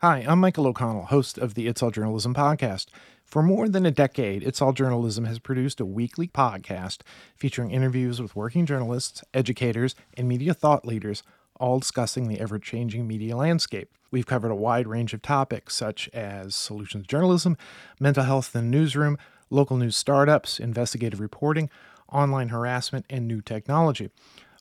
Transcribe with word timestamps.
Hi, 0.00 0.24
I'm 0.28 0.38
Michael 0.38 0.68
O'Connell, 0.68 1.06
host 1.06 1.38
of 1.38 1.54
the 1.54 1.66
It's 1.66 1.82
All 1.82 1.90
Journalism 1.90 2.32
podcast. 2.32 2.86
For 3.24 3.42
more 3.42 3.68
than 3.68 3.84
a 3.84 3.90
decade, 3.90 4.44
It's 4.44 4.62
All 4.62 4.72
Journalism 4.72 5.24
has 5.24 5.40
produced 5.40 5.80
a 5.80 5.84
weekly 5.84 6.28
podcast 6.28 6.98
featuring 7.34 7.72
interviews 7.72 8.22
with 8.22 8.36
working 8.36 8.64
journalists, 8.64 9.24
educators, 9.34 9.96
and 10.16 10.28
media 10.28 10.54
thought 10.54 10.86
leaders, 10.86 11.24
all 11.58 11.80
discussing 11.80 12.28
the 12.28 12.38
ever 12.38 12.60
changing 12.60 13.08
media 13.08 13.36
landscape. 13.36 13.90
We've 14.12 14.24
covered 14.24 14.52
a 14.52 14.54
wide 14.54 14.86
range 14.86 15.14
of 15.14 15.20
topics 15.20 15.74
such 15.74 16.08
as 16.10 16.54
solutions 16.54 17.08
journalism, 17.08 17.56
mental 17.98 18.22
health 18.22 18.54
in 18.54 18.70
the 18.70 18.78
newsroom, 18.78 19.18
local 19.50 19.76
news 19.76 19.96
startups, 19.96 20.60
investigative 20.60 21.18
reporting, 21.18 21.70
online 22.12 22.50
harassment, 22.50 23.04
and 23.10 23.26
new 23.26 23.40
technology. 23.40 24.10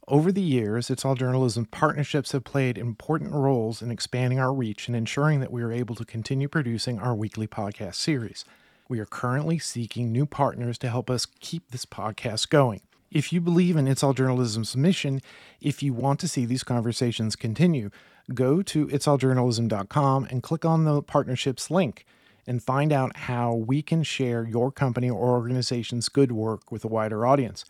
Over 0.10 0.32
the 0.32 0.42
years, 0.42 0.90
It's 0.90 1.04
All 1.04 1.16
Journalism 1.16 1.66
partnerships 1.66 2.32
have 2.32 2.46
played 2.46 2.78
important 2.78 3.34
roles 3.34 3.82
in 3.82 3.92
expanding 3.92 4.40
our 4.40 4.54
reach 4.54 4.88
and 4.88 4.96
ensuring 4.96 5.42
that 5.42 5.52
we 5.52 5.62
are 5.62 5.72
able 5.74 5.96
to 5.96 6.06
continue 6.06 6.48
producing 6.48 6.98
our 6.98 7.14
weekly 7.14 7.46
podcast 7.46 7.96
series. 7.96 8.46
We 8.88 9.00
are 9.00 9.06
currently 9.06 9.60
seeking 9.60 10.14
new 10.14 10.26
partners 10.26 10.78
to 10.78 10.90
help 10.90 11.10
us 11.10 11.26
keep 11.42 11.72
this 11.72 11.86
podcast 11.86 12.48
going. 12.48 12.80
If 13.12 13.34
you 13.34 13.42
believe 13.42 13.76
in 13.76 13.86
It's 13.86 14.02
All 14.02 14.14
Journalism's 14.14 14.78
mission, 14.78 15.22
if 15.60 15.84
you 15.84 15.92
want 15.92 16.22
to 16.22 16.30
see 16.30 16.46
these 16.46 16.64
conversations 16.64 17.36
continue, 17.36 17.90
go 18.34 18.62
to 18.62 18.88
itsalljournalism.com 18.88 20.28
and 20.32 20.42
click 20.42 20.64
on 20.64 20.86
the 20.86 21.02
partnerships 21.04 21.70
link 21.70 22.06
and 22.48 22.64
find 22.64 22.94
out 22.94 23.18
how 23.18 23.54
we 23.54 23.82
can 23.82 24.04
share 24.04 24.46
your 24.46 24.72
company 24.72 25.10
or 25.10 25.32
organization's 25.32 26.08
good 26.08 26.32
work 26.32 26.72
with 26.72 26.86
a 26.86 26.88
wider 26.88 27.28
audience. 27.28 27.66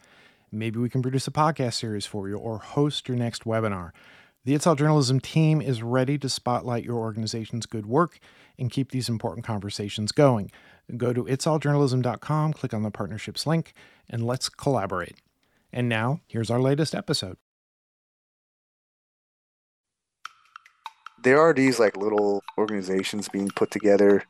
Maybe 0.52 0.80
we 0.80 0.90
can 0.90 1.02
produce 1.02 1.28
a 1.28 1.32
podcast 1.32 1.74
series 1.74 2.06
for 2.06 2.30
you 2.30 2.38
or 2.38 2.60
host 2.60 3.08
your 3.08 3.18
next 3.18 3.44
webinar. 3.44 3.92
The 4.46 4.56
It's 4.56 4.66
All 4.66 4.76
Journalism 4.76 5.20
team 5.20 5.62
is 5.62 5.84
ready 5.84 6.18
to 6.20 6.30
spotlight 6.30 6.86
your 6.86 6.96
organization's 6.96 7.66
good 7.66 7.86
work 7.86 8.18
and 8.58 8.72
keep 8.72 8.92
these 8.92 9.10
important 9.10 9.46
conversations 9.46 10.14
going. 10.14 10.52
Go 10.96 11.12
to 11.12 11.26
itsalljournalism.com, 11.26 12.54
click 12.54 12.74
on 12.74 12.84
the 12.84 12.92
partnerships 12.92 13.46
link, 13.46 13.74
and 14.10 14.26
let's 14.26 14.48
collaborate. 14.48 15.18
And 15.74 15.90
now, 15.90 16.22
here's 16.28 16.50
our 16.50 16.62
latest 16.62 16.96
episode. 16.96 17.36
There 21.24 21.42
are 21.42 21.54
these 21.54 21.78
like 21.78 21.98
little 21.98 22.42
organizations 22.58 23.28
being 23.28 23.50
put 23.50 23.70
together, 23.70 24.24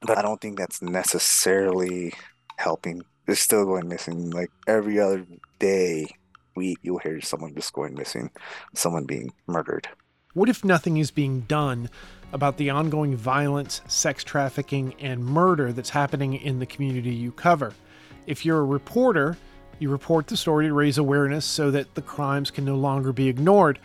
but 0.00 0.18
I 0.18 0.22
don't 0.22 0.40
think 0.40 0.58
that's 0.58 0.82
necessarily 0.82 2.14
helping 2.56 3.02
they're 3.32 3.36
still 3.38 3.64
going 3.64 3.88
missing. 3.88 4.28
Like 4.28 4.50
every 4.66 5.00
other 5.00 5.24
day, 5.58 6.06
week, 6.54 6.78
you'll 6.82 6.98
hear 6.98 7.18
someone 7.22 7.54
just 7.54 7.72
going 7.72 7.94
missing, 7.94 8.30
someone 8.74 9.06
being 9.06 9.32
murdered. 9.46 9.88
What 10.34 10.50
if 10.50 10.62
nothing 10.66 10.98
is 10.98 11.10
being 11.10 11.40
done 11.40 11.88
about 12.34 12.58
the 12.58 12.68
ongoing 12.68 13.16
violence, 13.16 13.80
sex 13.88 14.22
trafficking, 14.22 14.94
and 15.00 15.24
murder 15.24 15.72
that's 15.72 15.88
happening 15.88 16.34
in 16.34 16.58
the 16.58 16.66
community 16.66 17.08
you 17.08 17.32
cover? 17.32 17.72
If 18.26 18.44
you're 18.44 18.60
a 18.60 18.64
reporter, 18.64 19.38
you 19.78 19.88
report 19.88 20.26
the 20.26 20.36
story 20.36 20.66
to 20.66 20.74
raise 20.74 20.98
awareness 20.98 21.46
so 21.46 21.70
that 21.70 21.94
the 21.94 22.02
crimes 22.02 22.50
can 22.50 22.66
no 22.66 22.76
longer 22.76 23.14
be 23.14 23.30
ignored, 23.30 23.78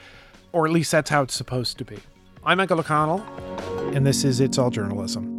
or 0.51 0.65
at 0.65 0.73
least 0.73 0.91
that's 0.91 1.09
how 1.09 1.21
it's 1.21 1.33
supposed 1.33 1.77
to 1.77 1.85
be. 1.85 1.99
I'm 2.43 2.57
Michael 2.57 2.81
O'Connell, 2.81 3.21
and 3.95 4.05
this 4.05 4.25
is 4.25 4.41
It's 4.41 4.57
All 4.57 4.71
Journalism. 4.71 5.36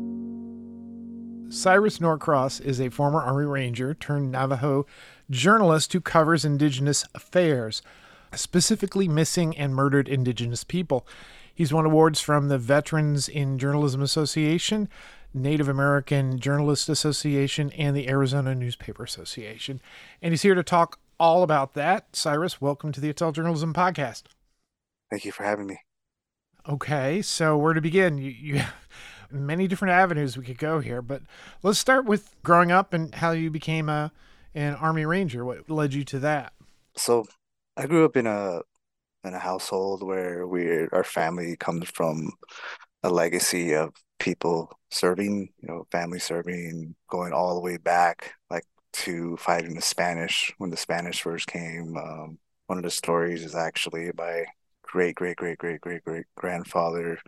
Cyrus 1.51 1.99
Norcross 1.99 2.61
is 2.61 2.79
a 2.79 2.91
former 2.91 3.23
Army 3.23 3.47
Ranger 3.47 3.95
turned 3.95 4.31
Navajo 4.31 4.85
journalist 5.31 5.95
who 5.95 6.01
covers 6.01 6.45
Indigenous 6.45 7.07
affairs, 7.15 7.81
specifically 8.35 9.09
missing 9.09 9.57
and 9.57 9.75
murdered 9.75 10.09
Indigenous 10.09 10.63
people. 10.63 11.07
He's 11.55 11.73
won 11.73 11.87
awards 11.87 12.21
from 12.21 12.49
the 12.49 12.59
Veterans 12.59 13.31
in 13.31 13.59
Journalism 13.59 14.03
Association, 14.03 14.91
Native 15.33 15.71
American 15.71 16.39
Journalist 16.39 16.91
Association, 16.91 17.73
and 17.73 17.97
the 17.97 18.11
Arizona 18.11 18.55
Newspaper 18.55 19.03
Association. 19.03 19.81
And 20.21 20.33
he's 20.33 20.43
here 20.43 20.55
to 20.55 20.63
talk 20.63 20.99
all 21.19 21.43
about 21.43 21.73
that. 21.73 22.15
Cyrus, 22.15 22.61
welcome 22.61 22.93
to 22.93 23.01
the 23.01 23.15
All 23.23 23.33
Journalism 23.33 23.73
podcast. 23.73 24.25
Thank 25.11 25.25
you 25.25 25.33
for 25.33 25.45
having 25.45 25.67
me. 25.67 25.81
Okay, 26.69 27.23
so 27.23 27.57
where 27.57 27.73
to 27.73 27.81
begin? 27.81 28.19
You, 28.19 28.31
you 28.31 28.63
many 29.31 29.67
different 29.67 29.93
avenues 29.93 30.37
we 30.37 30.45
could 30.45 30.59
go 30.59 30.81
here, 30.81 31.03
but 31.03 31.23
let's 31.63 31.79
start 31.79 32.05
with 32.05 32.35
growing 32.43 32.71
up 32.73 32.93
and 32.93 33.15
how 33.15 33.33
you 33.33 33.51
became 33.51 33.89
a 33.89 34.13
an 34.55 34.75
Army 34.75 35.05
Ranger. 35.05 35.45
What 35.45 35.71
led 35.71 35.95
you 35.95 36.05
to 36.05 36.19
that? 36.21 36.53
So, 36.97 37.27
I 37.77 37.87
grew 37.87 38.05
up 38.05 38.17
in 38.17 38.27
a 38.27 38.61
in 39.25 39.35
a 39.35 39.39
household 39.39 40.03
where 40.03 40.47
we 40.47 40.87
our 40.93 41.05
family 41.05 41.57
comes 41.57 41.91
from 41.91 42.31
a 43.03 43.11
legacy 43.11 43.75
of 43.75 43.95
people 44.19 44.79
serving, 44.91 45.49
you 45.61 45.69
know, 45.69 45.87
family 45.93 46.19
serving, 46.19 46.95
going 47.09 47.33
all 47.33 47.55
the 47.55 47.61
way 47.61 47.77
back, 47.77 48.35
like 48.51 48.65
to 48.93 49.37
fighting 49.37 49.75
the 49.75 49.83
Spanish 49.83 50.53
when 50.59 50.71
the 50.71 50.77
Spanish 50.77 51.23
first 51.23 51.47
came. 51.47 51.97
Um, 51.97 52.39
one 52.67 52.79
of 52.79 52.85
the 52.85 52.91
stories 52.91 53.45
is 53.45 53.55
actually 53.55 54.11
my 54.17 54.45
great 54.83 55.15
great 55.15 55.37
great 55.37 55.59
great 55.59 55.81
great 55.81 56.03
great 56.05 56.27
grandfather 56.37 57.19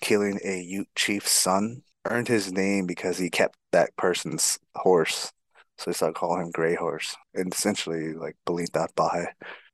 killing 0.00 0.38
a 0.44 0.60
Ute 0.60 0.88
chief's 0.94 1.30
son 1.30 1.82
earned 2.06 2.28
his 2.28 2.52
name 2.52 2.86
because 2.86 3.18
he 3.18 3.30
kept 3.30 3.56
that 3.72 3.94
person's 3.96 4.58
horse. 4.74 5.32
So 5.78 5.90
they 5.90 5.94
started 5.94 6.14
calling 6.14 6.42
him 6.42 6.50
Gray 6.50 6.74
Horse. 6.74 7.16
And 7.34 7.52
essentially 7.52 8.14
like 8.14 8.36
that 8.46 8.90
by, 8.96 9.28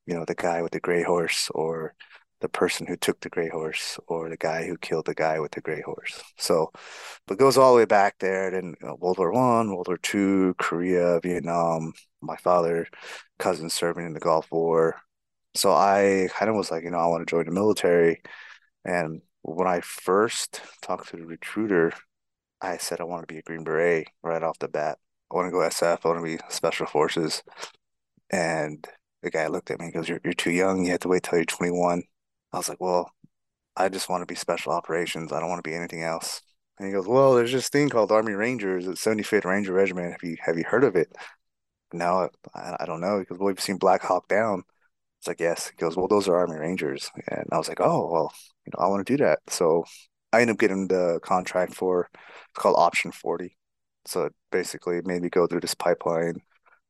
you 0.06 0.14
know, 0.14 0.24
the 0.24 0.34
guy 0.34 0.62
with 0.62 0.72
the 0.72 0.80
gray 0.80 1.02
horse 1.02 1.50
or 1.54 1.94
the 2.40 2.48
person 2.48 2.86
who 2.86 2.96
took 2.96 3.20
the 3.20 3.30
gray 3.30 3.48
horse 3.48 3.98
or 4.06 4.28
the 4.28 4.36
guy 4.36 4.66
who 4.66 4.76
killed 4.76 5.06
the 5.06 5.14
guy 5.14 5.40
with 5.40 5.52
the 5.52 5.60
gray 5.60 5.80
horse. 5.80 6.22
So 6.38 6.70
but 7.26 7.38
goes 7.38 7.56
all 7.56 7.72
the 7.72 7.78
way 7.78 7.84
back 7.86 8.16
there. 8.18 8.50
Then 8.50 8.74
you 8.80 8.86
know, 8.86 8.96
World 9.00 9.18
War 9.18 9.32
One, 9.32 9.70
World 9.70 9.88
War 9.88 9.98
Two, 9.98 10.54
Korea, 10.58 11.20
Vietnam. 11.22 11.92
My 12.22 12.36
father, 12.36 12.88
cousin 13.38 13.70
serving 13.70 14.06
in 14.06 14.12
the 14.12 14.20
Gulf 14.20 14.50
War. 14.50 15.00
So 15.54 15.72
I 15.72 16.28
kind 16.32 16.50
of 16.50 16.56
was 16.56 16.70
like, 16.70 16.84
you 16.84 16.90
know, 16.90 16.98
I 16.98 17.06
want 17.06 17.26
to 17.26 17.30
join 17.30 17.46
the 17.46 17.52
military. 17.52 18.22
And 18.84 19.22
when 19.54 19.68
I 19.68 19.80
first 19.80 20.60
talked 20.82 21.10
to 21.10 21.16
the 21.16 21.24
recruiter, 21.24 21.92
I 22.60 22.78
said 22.78 23.00
I 23.00 23.04
want 23.04 23.26
to 23.26 23.32
be 23.32 23.38
a 23.38 23.42
Green 23.42 23.62
Beret 23.64 24.08
right 24.22 24.42
off 24.42 24.58
the 24.58 24.68
bat. 24.68 24.98
I 25.30 25.36
want 25.36 25.46
to 25.46 25.52
go 25.52 25.58
SF. 25.58 26.00
I 26.04 26.08
want 26.08 26.18
to 26.20 26.24
be 26.24 26.38
Special 26.48 26.86
Forces. 26.86 27.42
And 28.30 28.84
the 29.22 29.30
guy 29.30 29.46
looked 29.46 29.70
at 29.70 29.78
me 29.78 29.86
and 29.86 29.94
goes, 29.94 30.08
you're, 30.08 30.20
you're 30.24 30.32
too 30.32 30.50
young. 30.50 30.84
You 30.84 30.92
have 30.92 31.00
to 31.00 31.08
wait 31.08 31.22
till 31.22 31.38
you're 31.38 31.44
21. 31.44 32.02
I 32.52 32.56
was 32.56 32.68
like, 32.68 32.80
Well, 32.80 33.12
I 33.76 33.88
just 33.88 34.08
want 34.08 34.22
to 34.22 34.26
be 34.26 34.34
Special 34.34 34.72
Operations. 34.72 35.32
I 35.32 35.38
don't 35.38 35.48
want 35.48 35.62
to 35.62 35.68
be 35.68 35.76
anything 35.76 36.02
else. 36.02 36.42
And 36.78 36.86
he 36.88 36.92
goes, 36.92 37.06
Well, 37.06 37.34
there's 37.34 37.52
this 37.52 37.68
thing 37.68 37.88
called 37.88 38.10
Army 38.10 38.32
Rangers, 38.32 38.86
it's 38.88 39.04
75th 39.04 39.44
Ranger 39.44 39.72
Regiment. 39.72 40.12
Have 40.12 40.22
you 40.28 40.36
have 40.40 40.58
you 40.58 40.64
heard 40.64 40.84
of 40.84 40.96
it? 40.96 41.12
No, 41.92 42.28
I, 42.54 42.76
I 42.80 42.86
don't 42.86 43.00
know. 43.00 43.20
Because 43.20 43.38
well, 43.38 43.48
we've 43.48 43.60
seen 43.60 43.78
Black 43.78 44.02
Hawk 44.02 44.28
Down. 44.28 44.64
It's 45.26 45.28
like, 45.28 45.40
yes. 45.40 45.70
He 45.70 45.76
goes, 45.76 45.96
well, 45.96 46.06
those 46.06 46.28
are 46.28 46.36
Army 46.36 46.56
Rangers. 46.56 47.10
And 47.26 47.46
I 47.50 47.58
was 47.58 47.68
like, 47.68 47.80
oh, 47.80 48.08
well, 48.12 48.32
you 48.64 48.70
know, 48.72 48.84
I 48.84 48.88
want 48.88 49.04
to 49.04 49.16
do 49.16 49.24
that. 49.24 49.40
So 49.48 49.84
I 50.32 50.40
ended 50.40 50.54
up 50.54 50.60
getting 50.60 50.86
the 50.86 51.18
contract 51.20 51.74
for, 51.74 52.08
it's 52.14 52.22
called 52.54 52.76
Option 52.78 53.10
40. 53.10 53.56
So 54.04 54.26
it 54.26 54.34
basically 54.52 55.00
made 55.02 55.22
me 55.22 55.28
go 55.28 55.48
through 55.48 55.62
this 55.62 55.74
pipeline 55.74 56.36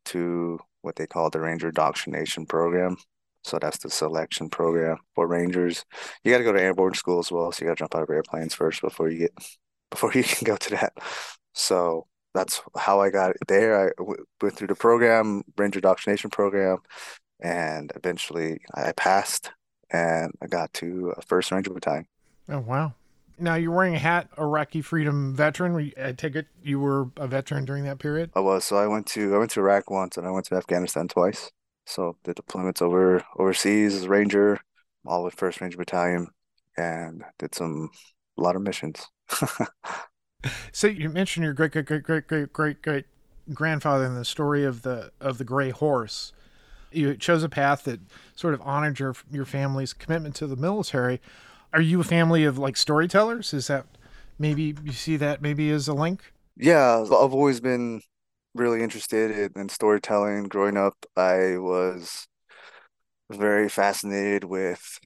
to 0.07 0.59
what 0.83 0.97
they 0.97 1.07
call 1.07 1.31
the 1.31 1.41
Ranger 1.41 1.69
Indoctrination 1.69 2.45
Program. 2.45 2.99
So 3.43 3.59
that's 3.59 3.79
the 3.79 3.89
selection 3.89 4.51
program 4.51 4.99
for 5.15 5.27
Rangers. 5.27 5.87
You 6.23 6.31
got 6.31 6.39
to 6.39 6.45
go 6.45 6.53
to 6.53 6.61
airborne 6.61 6.93
school 6.93 7.21
as 7.21 7.33
well. 7.33 7.51
So 7.53 7.65
you 7.65 7.71
got 7.71 7.79
to 7.79 7.85
jump 7.85 7.95
out 7.95 8.03
of 8.03 8.11
airplanes 8.11 8.53
first 8.53 8.83
before 8.83 9.09
you 9.09 9.19
get, 9.21 9.33
before 9.91 10.13
you 10.13 10.25
can 10.25 10.45
go 10.45 10.57
to 10.57 10.71
that. 10.73 10.93
So 11.55 12.07
that's 12.35 12.61
how 12.77 13.01
I 13.01 13.09
got 13.09 13.35
there. 13.49 13.89
I 13.89 14.03
went 14.43 14.57
through 14.59 14.67
the 14.67 14.75
program, 14.75 15.43
Ranger 15.57 15.79
Indoctrination 15.79 16.29
Program, 16.29 16.81
and 17.41 17.93
eventually 17.95 18.61
I 18.75 18.93
passed 18.93 19.51
and 19.91 20.33
I 20.43 20.47
got 20.47 20.73
to 20.75 21.15
a 21.17 21.23
First 21.23 21.51
Ranger 21.51 21.73
Battalion. 21.73 22.07
Oh 22.49 22.61
wow! 22.61 22.95
Now 23.39 23.55
you're 23.55 23.73
wearing 23.73 23.95
a 23.95 23.99
hat, 23.99 24.29
Iraqi 24.39 24.83
Freedom 24.83 25.35
Veteran. 25.35 25.93
I 26.01 26.13
take 26.13 26.37
it 26.37 26.47
you 26.63 26.81
were 26.81 27.09
a 27.17 27.27
veteran 27.27 27.65
during 27.65 27.85
that 27.85 27.99
period. 27.99 28.31
I 28.35 28.41
was. 28.41 28.65
So 28.65 28.77
I 28.77 28.87
went 28.87 29.07
to 29.09 29.35
I 29.35 29.39
went 29.39 29.51
to 29.53 29.61
Iraq 29.61 29.91
once, 29.91 30.17
and 30.17 30.27
I 30.27 30.31
went 30.31 30.47
to 30.47 30.57
Afghanistan 30.57 31.09
twice. 31.09 31.51
So 31.85 32.17
the 32.25 32.35
deployments 32.35 32.83
over 32.83 33.25
overseas 33.39 33.95
as 33.95 34.05
a 34.05 34.09
Ranger, 34.09 34.61
all 35.07 35.25
with 35.25 35.35
First 35.35 35.61
Ranger 35.61 35.79
Battalion, 35.79 36.29
and 36.77 37.25
did 37.39 37.55
some 37.55 37.91
a 38.39 38.43
lot 38.43 38.57
of 38.57 38.63
missions. 38.63 39.07
so 40.73 40.87
you 40.87 41.11
mentioned 41.11 41.45
your 41.45 41.55
great 41.55 41.73
great 41.73 41.87
great 41.87 42.03
great 42.03 42.27
great 42.27 42.53
great 42.53 42.83
great 42.83 43.05
grandfather 43.55 44.05
in 44.05 44.15
the 44.15 44.25
story 44.25 44.65
of 44.65 44.83
the 44.83 45.13
of 45.21 45.39
the 45.39 45.45
gray 45.45 45.71
horse 45.71 46.33
you 46.97 47.17
chose 47.17 47.43
a 47.45 47.49
path 47.49 47.85
that 47.85 48.01
sort 48.35 48.55
of 48.55 48.63
honored 48.63 48.99
your 48.99 49.15
your 49.31 49.45
family's 49.45 49.93
commitment 49.93 50.35
to 50.37 50.47
the 50.47 50.57
military. 50.57 51.21
Are 51.73 51.81
you 51.81 52.01
a 52.01 52.05
family 52.05 52.45
of 52.45 52.59
like 52.59 52.77
storytellers? 52.77 53.55
Is 53.55 53.67
that 53.69 53.87
maybe 54.39 54.75
you 54.85 54.93
see 54.93 55.17
that 55.19 55.43
maybe 55.43 55.71
as 55.71 55.89
a 55.89 55.95
link? 55.95 56.33
Yeah, 56.57 57.01
I've 57.03 57.13
always 57.13 57.61
been 57.61 58.01
really 58.55 58.83
interested 58.83 59.31
in, 59.31 59.61
in 59.61 59.69
storytelling. 59.69 60.45
Growing 60.45 60.77
up, 60.77 60.97
I 61.17 61.59
was 61.59 62.27
very 63.31 63.69
fascinated 63.69 64.45
with 64.45 64.99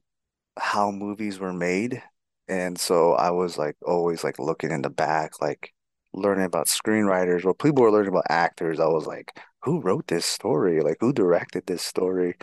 how 0.59 0.91
movies 0.91 1.39
were 1.41 1.55
made 1.55 2.03
And 2.49 2.79
so 2.79 3.15
I 3.15 3.31
was 3.33 3.59
like 3.59 3.77
always 3.87 4.25
like 4.25 4.39
looking 4.41 4.73
in 4.73 4.83
the 4.83 4.91
back, 4.91 5.41
like 5.43 5.73
learning 6.15 6.47
about 6.47 6.69
screenwriters 6.69 7.45
or 7.47 7.55
people 7.55 7.85
were 7.85 7.93
learning 7.93 8.11
about 8.11 8.27
actors. 8.31 8.81
I 8.81 8.87
was 8.89 9.07
like, 9.07 9.33
who 9.63 9.81
wrote 9.81 10.07
this 10.07 10.27
story? 10.27 10.81
Like 10.81 10.99
who 11.01 11.13
directed 11.13 11.67
this 11.67 11.83
story? 11.83 12.37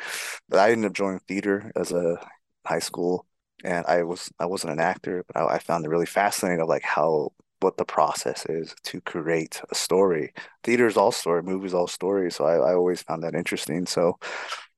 But 0.50 0.60
I 0.60 0.72
ended 0.72 0.92
up 0.92 0.94
joining 0.96 1.20
theater 1.20 1.72
as 1.76 1.92
a 1.92 2.18
high 2.66 2.80
school 2.80 3.26
and 3.64 3.86
I 3.88 4.04
was 4.04 4.30
I 4.40 4.46
wasn't 4.46 4.74
an 4.74 4.80
actor, 4.80 5.24
but 5.28 5.38
I, 5.38 5.56
I 5.56 5.60
found 5.60 5.86
it 5.86 5.90
really 5.90 6.06
fascinating 6.06 6.62
of 6.62 6.68
like 6.70 6.84
how 6.84 7.32
what 7.60 7.78
the 7.78 7.86
process 7.86 8.46
is 8.48 8.76
to 8.84 9.02
create 9.02 9.62
a 9.72 9.76
story. 9.76 10.32
Theater 10.64 10.88
is 10.88 10.98
all 10.98 11.12
story, 11.12 11.42
movies 11.42 11.74
all 11.74 11.88
story. 11.88 12.32
So 12.32 12.46
I, 12.46 12.56
I 12.58 12.76
always 12.76 13.02
found 13.02 13.24
that 13.24 13.34
interesting. 13.36 13.88
So 13.88 14.20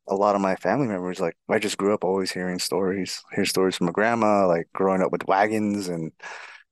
a 0.07 0.15
lot 0.15 0.35
of 0.35 0.41
my 0.41 0.55
family 0.55 0.87
members, 0.87 1.19
like 1.19 1.35
I 1.49 1.59
just 1.59 1.77
grew 1.77 1.93
up 1.93 2.03
always 2.03 2.31
hearing 2.31 2.59
stories, 2.59 3.21
hear 3.35 3.45
stories 3.45 3.75
from 3.77 3.87
my 3.87 3.91
grandma, 3.93 4.47
like 4.47 4.69
growing 4.73 5.01
up 5.01 5.11
with 5.11 5.27
wagons 5.27 5.89
and 5.89 6.11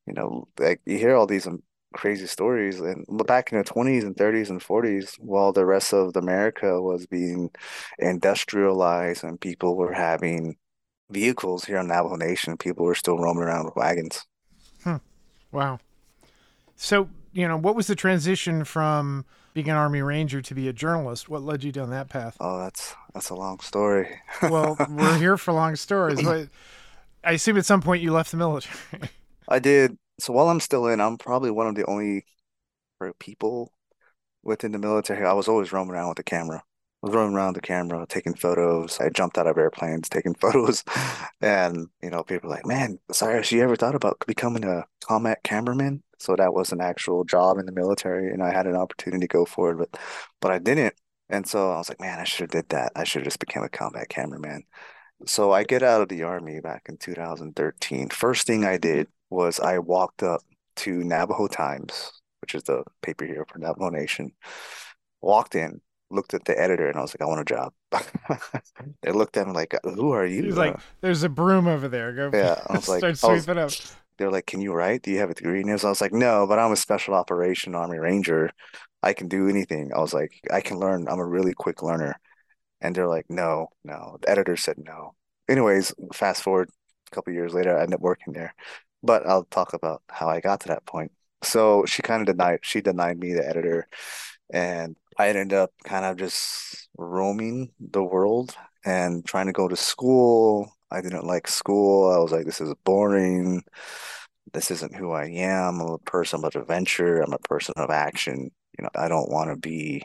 you 0.06 0.14
know, 0.14 0.48
like 0.60 0.82
you 0.86 0.98
hear 0.98 1.16
all 1.16 1.28
these 1.28 1.48
crazy 1.94 2.28
stories. 2.28 2.80
And 2.80 3.06
back 3.26 3.52
in 3.52 3.58
the 3.58 3.64
20s 3.64 4.04
and 4.04 4.16
30s 4.16 4.50
and 4.50 4.62
40s, 4.62 5.16
while 5.20 5.52
the 5.52 5.66
rest 5.66 5.94
of 5.94 6.16
America 6.16 6.82
was 6.82 7.06
being 7.06 7.50
industrialized 8.00 9.24
and 9.24 9.40
people 9.40 9.76
were 9.76 9.94
having 9.94 10.58
vehicles 11.10 11.66
here 11.66 11.78
in 11.78 11.88
Navajo 11.88 12.16
Nation, 12.16 12.58
people 12.58 12.86
were 12.86 12.96
still 12.96 13.18
roaming 13.18 13.44
around 13.44 13.66
with 13.66 13.76
wagons. 13.76 14.26
Hmm. 14.84 14.98
Wow. 15.52 15.80
So, 16.76 17.10
you 17.34 17.48
know, 17.48 17.58
what 17.58 17.76
was 17.76 17.88
the 17.88 17.96
transition 17.96 18.64
from 18.64 19.26
being 19.54 19.70
an 19.70 19.76
Army 19.76 20.02
Ranger 20.02 20.42
to 20.42 20.54
be 20.54 20.68
a 20.68 20.74
journalist? 20.74 21.30
What 21.30 21.42
led 21.42 21.64
you 21.64 21.72
down 21.72 21.90
that 21.90 22.10
path? 22.10 22.38
Oh, 22.40 22.60
that's 22.60 22.96
that's 23.14 23.30
a 23.30 23.36
long 23.36 23.60
story. 23.60 24.22
well, 24.44 24.78
we're 24.90 25.18
here 25.18 25.38
for 25.38 25.54
long 25.54 25.76
stories. 25.76 26.22
But 26.22 26.50
I 27.24 27.32
assume 27.32 27.58
at 27.58 27.66
some 27.66 27.82
point 27.82 28.04
you 28.04 28.12
left 28.12 28.32
the 28.32 28.38
military. 28.38 29.10
I 29.48 29.60
did. 29.60 29.98
So 30.20 30.34
while 30.34 30.50
I'm 30.50 30.60
still 30.60 30.88
in, 30.88 31.00
I'm 31.02 31.18
probably 31.18 31.52
one 31.52 31.68
of 31.68 31.76
the 31.76 31.86
only 31.86 32.26
people 33.20 33.72
within 34.44 34.72
the 34.72 34.80
military. 34.80 35.26
I 35.26 35.34
was 35.34 35.48
always 35.48 35.72
roaming 35.72 35.94
around 35.96 36.10
with 36.10 36.20
a 36.20 36.24
camera 36.24 36.64
I 37.04 37.08
was 37.08 37.16
roaming 37.16 37.36
around 37.36 37.56
the 37.56 37.62
camera, 37.62 38.06
taking 38.10 38.34
photos. 38.34 39.00
I 39.00 39.10
jumped 39.10 39.38
out 39.38 39.46
of 39.46 39.58
airplanes, 39.58 40.10
taking 40.10 40.34
photos. 40.42 40.84
And, 41.42 41.88
you 42.02 42.10
know, 42.10 42.24
people 42.24 42.50
were 42.50 42.56
like, 42.56 42.66
man, 42.66 43.00
Cyrus, 43.12 43.52
you 43.52 43.62
ever 43.62 43.76
thought 43.76 43.94
about 43.96 44.24
becoming 44.26 44.64
a 44.66 44.86
combat 45.06 45.44
cameraman? 45.44 46.02
So 46.18 46.36
that 46.36 46.54
was 46.54 46.72
an 46.72 46.82
actual 46.82 47.24
job 47.24 47.60
in 47.60 47.68
the 47.68 47.72
military. 47.72 48.34
And 48.34 48.42
I 48.42 48.52
had 48.52 48.66
an 48.66 48.76
opportunity 48.76 49.22
to 49.22 49.28
go 49.28 49.46
for 49.46 49.72
it, 49.72 49.78
but, 49.78 50.02
but 50.42 50.52
I 50.52 50.58
didn't. 50.58 50.96
And 51.30 51.46
so 51.48 51.72
I 51.72 51.78
was 51.78 51.90
like, 51.90 52.00
man, 52.00 52.20
I 52.20 52.24
should 52.24 52.42
have 52.52 52.64
did 52.64 52.70
that. 52.70 52.94
I 52.96 53.04
should 53.04 53.22
have 53.22 53.28
just 53.28 53.40
became 53.40 53.64
a 53.64 53.70
combat 53.70 54.10
cameraman. 54.10 54.64
So 55.26 55.52
I 55.52 55.64
get 55.64 55.84
out 55.84 56.02
of 56.02 56.10
the 56.10 56.24
army 56.24 56.60
back 56.62 56.84
in 56.90 56.98
2013. 56.98 58.10
First 58.10 58.48
thing 58.48 58.66
I 58.66 58.78
did 58.78 59.08
was 59.30 59.60
I 59.60 59.80
walked 59.80 60.24
up 60.24 60.42
to 60.78 61.04
Navajo 61.04 61.48
Times, 61.48 62.12
which 62.42 62.56
is 62.56 62.64
the 62.64 62.84
paper 63.02 63.26
here 63.26 63.46
for 63.48 63.60
Navajo 63.60 63.90
Nation. 63.90 64.32
Walked 65.22 65.56
in, 65.56 65.82
looked 66.10 66.34
at 66.34 66.46
the 66.46 66.60
editor 66.60 66.88
and 66.88 66.98
I 66.98 67.02
was 67.02 67.14
like, 67.14 67.22
I 67.22 67.26
want 67.26 67.42
a 67.42 67.46
job. 67.46 67.74
they 69.02 69.12
looked 69.12 69.38
at 69.38 69.48
me 69.48 69.54
like, 69.54 69.76
Who 69.84 70.12
are 70.12 70.26
you? 70.26 70.44
He's 70.44 70.58
like, 70.58 70.80
There's 71.02 71.24
a 71.24 71.30
broom 71.30 71.68
over 71.68 71.88
there. 71.88 72.14
Go 72.14 72.32
yeah. 72.34 72.62
I 72.68 72.74
was 72.76 72.88
like, 72.88 73.00
start 73.00 73.18
sweeping 73.18 73.58
up. 73.58 73.72
They're 74.18 74.32
like, 74.32 74.46
Can 74.46 74.62
you 74.62 74.74
write? 74.74 75.02
Do 75.04 75.12
you 75.12 75.20
have 75.20 75.30
a 75.30 75.36
degree 75.36 75.62
in 75.62 75.68
this? 75.68 75.84
I 75.84 75.90
was 75.90 76.02
like, 76.02 76.14
No, 76.14 76.46
but 76.48 76.60
I'm 76.60 76.72
a 76.72 76.78
special 76.78 77.14
operation 77.14 77.76
army 77.76 77.98
ranger. 77.98 78.52
I 79.04 79.14
can 79.14 79.28
do 79.28 79.48
anything. 79.48 79.92
I 79.96 80.00
was 80.00 80.14
like, 80.14 80.32
I 80.52 80.62
can 80.62 80.80
learn. 80.80 81.08
I'm 81.08 81.20
a 81.20 81.26
really 81.26 81.54
quick 81.54 81.84
learner. 81.84 82.20
And 82.82 82.96
they're 82.96 83.08
like, 83.08 83.26
No, 83.30 83.68
no. 83.84 84.18
The 84.22 84.30
editor 84.30 84.56
said 84.56 84.78
no. 84.78 85.16
Anyways, 85.50 85.94
fast 86.14 86.44
forward 86.44 86.70
a 87.12 87.16
couple 87.16 87.34
years 87.34 87.54
later, 87.54 87.78
I 87.78 87.84
ended 87.84 87.96
up 87.96 88.02
working 88.02 88.34
there. 88.34 88.54
But 89.04 89.26
I'll 89.28 89.46
talk 89.46 89.74
about 89.74 90.04
how 90.10 90.28
I 90.30 90.40
got 90.42 90.62
to 90.62 90.70
that 90.70 90.86
point. 90.86 91.12
So 91.44 91.86
she 91.86 92.02
kind 92.02 92.22
of 92.22 92.28
denied 92.36 92.60
she 92.64 92.82
denied 92.82 93.20
me 93.20 93.34
the 93.34 93.48
editor 93.48 93.88
and 94.52 94.98
I 95.18 95.30
ended 95.30 95.54
up 95.54 95.72
kind 95.84 96.06
of 96.06 96.18
just 96.18 96.90
roaming 96.98 97.72
the 97.80 98.04
world 98.04 98.56
and 98.86 99.26
trying 99.26 99.48
to 99.48 99.54
go 99.54 99.68
to 99.68 99.76
school. 99.76 100.72
I 100.92 101.02
didn't 101.02 101.26
like 101.28 101.48
school. 101.48 102.12
I 102.12 102.20
was 102.20 102.32
like, 102.32 102.46
this 102.46 102.62
is 102.62 102.74
boring. 102.86 103.64
This 104.54 104.72
isn't 104.72 104.96
who 104.96 105.12
I 105.12 105.26
am. 105.26 105.82
I'm 105.82 105.90
a 105.90 105.98
person 106.00 106.44
of 106.46 106.56
adventure. 106.56 107.22
I'm 107.22 107.34
a 107.34 107.40
person 107.40 107.74
of 107.78 107.90
action. 107.90 108.52
You 108.78 108.84
know, 108.84 108.90
I 108.96 109.08
don't 109.08 109.30
want 109.32 109.50
to 109.50 109.58
be 109.58 110.04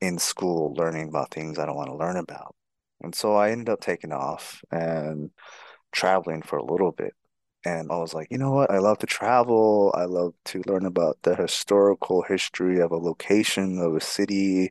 in 0.00 0.18
school 0.18 0.74
learning 0.74 1.08
about 1.08 1.32
things 1.32 1.58
I 1.58 1.66
don't 1.66 1.76
want 1.76 1.90
to 1.90 1.96
learn 1.96 2.16
about. 2.16 2.54
And 3.02 3.14
so 3.14 3.34
I 3.36 3.50
ended 3.50 3.70
up 3.70 3.80
taking 3.80 4.12
off 4.12 4.62
and 4.70 5.30
traveling 5.92 6.42
for 6.42 6.58
a 6.58 6.64
little 6.64 6.92
bit. 6.92 7.14
And 7.64 7.90
I 7.90 7.96
was 7.96 8.12
like, 8.12 8.28
you 8.30 8.38
know 8.38 8.50
what? 8.52 8.70
I 8.70 8.78
love 8.78 8.98
to 8.98 9.06
travel. 9.06 9.92
I 9.96 10.04
love 10.04 10.34
to 10.46 10.62
learn 10.66 10.84
about 10.84 11.18
the 11.22 11.34
historical 11.34 12.22
history 12.22 12.80
of 12.80 12.92
a 12.92 12.96
location, 12.96 13.78
of 13.78 13.96
a 13.96 14.00
city, 14.00 14.70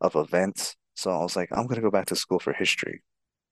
of 0.00 0.16
events. 0.16 0.76
So 0.94 1.10
I 1.10 1.22
was 1.22 1.36
like, 1.36 1.50
I'm 1.52 1.66
going 1.66 1.76
to 1.76 1.82
go 1.82 1.90
back 1.90 2.06
to 2.06 2.16
school 2.16 2.38
for 2.38 2.52
history. 2.52 3.02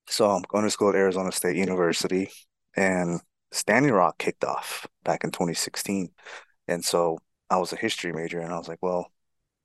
So 0.07 0.31
I'm 0.31 0.43
going 0.49 0.65
to 0.65 0.71
school 0.71 0.91
at 0.91 0.95
Arizona 0.95 1.33
State 1.33 1.57
University, 1.57 2.31
and 2.77 3.21
Standing 3.53 3.93
Rock 3.93 4.19
kicked 4.19 4.45
off 4.45 4.87
back 5.05 5.25
in 5.25 5.31
2016. 5.31 6.11
And 6.69 6.85
so 6.85 7.19
I 7.51 7.59
was 7.59 7.73
a 7.73 7.77
history 7.77 8.13
major, 8.13 8.41
and 8.41 8.53
I 8.53 8.59
was 8.59 8.69
like, 8.69 8.83
well, 8.83 9.11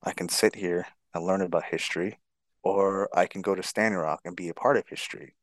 I 0.03 0.11
can 0.11 0.29
sit 0.29 0.55
here 0.55 0.85
and 1.13 1.25
learn 1.25 1.41
about 1.41 1.63
history, 1.65 2.19
or 2.63 3.09
I 3.17 3.25
can 3.25 3.41
go 3.41 3.55
to 3.55 3.63
Standing 3.63 3.99
Rock 3.99 4.21
and 4.25 4.35
be 4.35 4.49
a 4.49 4.53
part 4.53 4.77
of 4.77 4.87
history. 4.87 5.35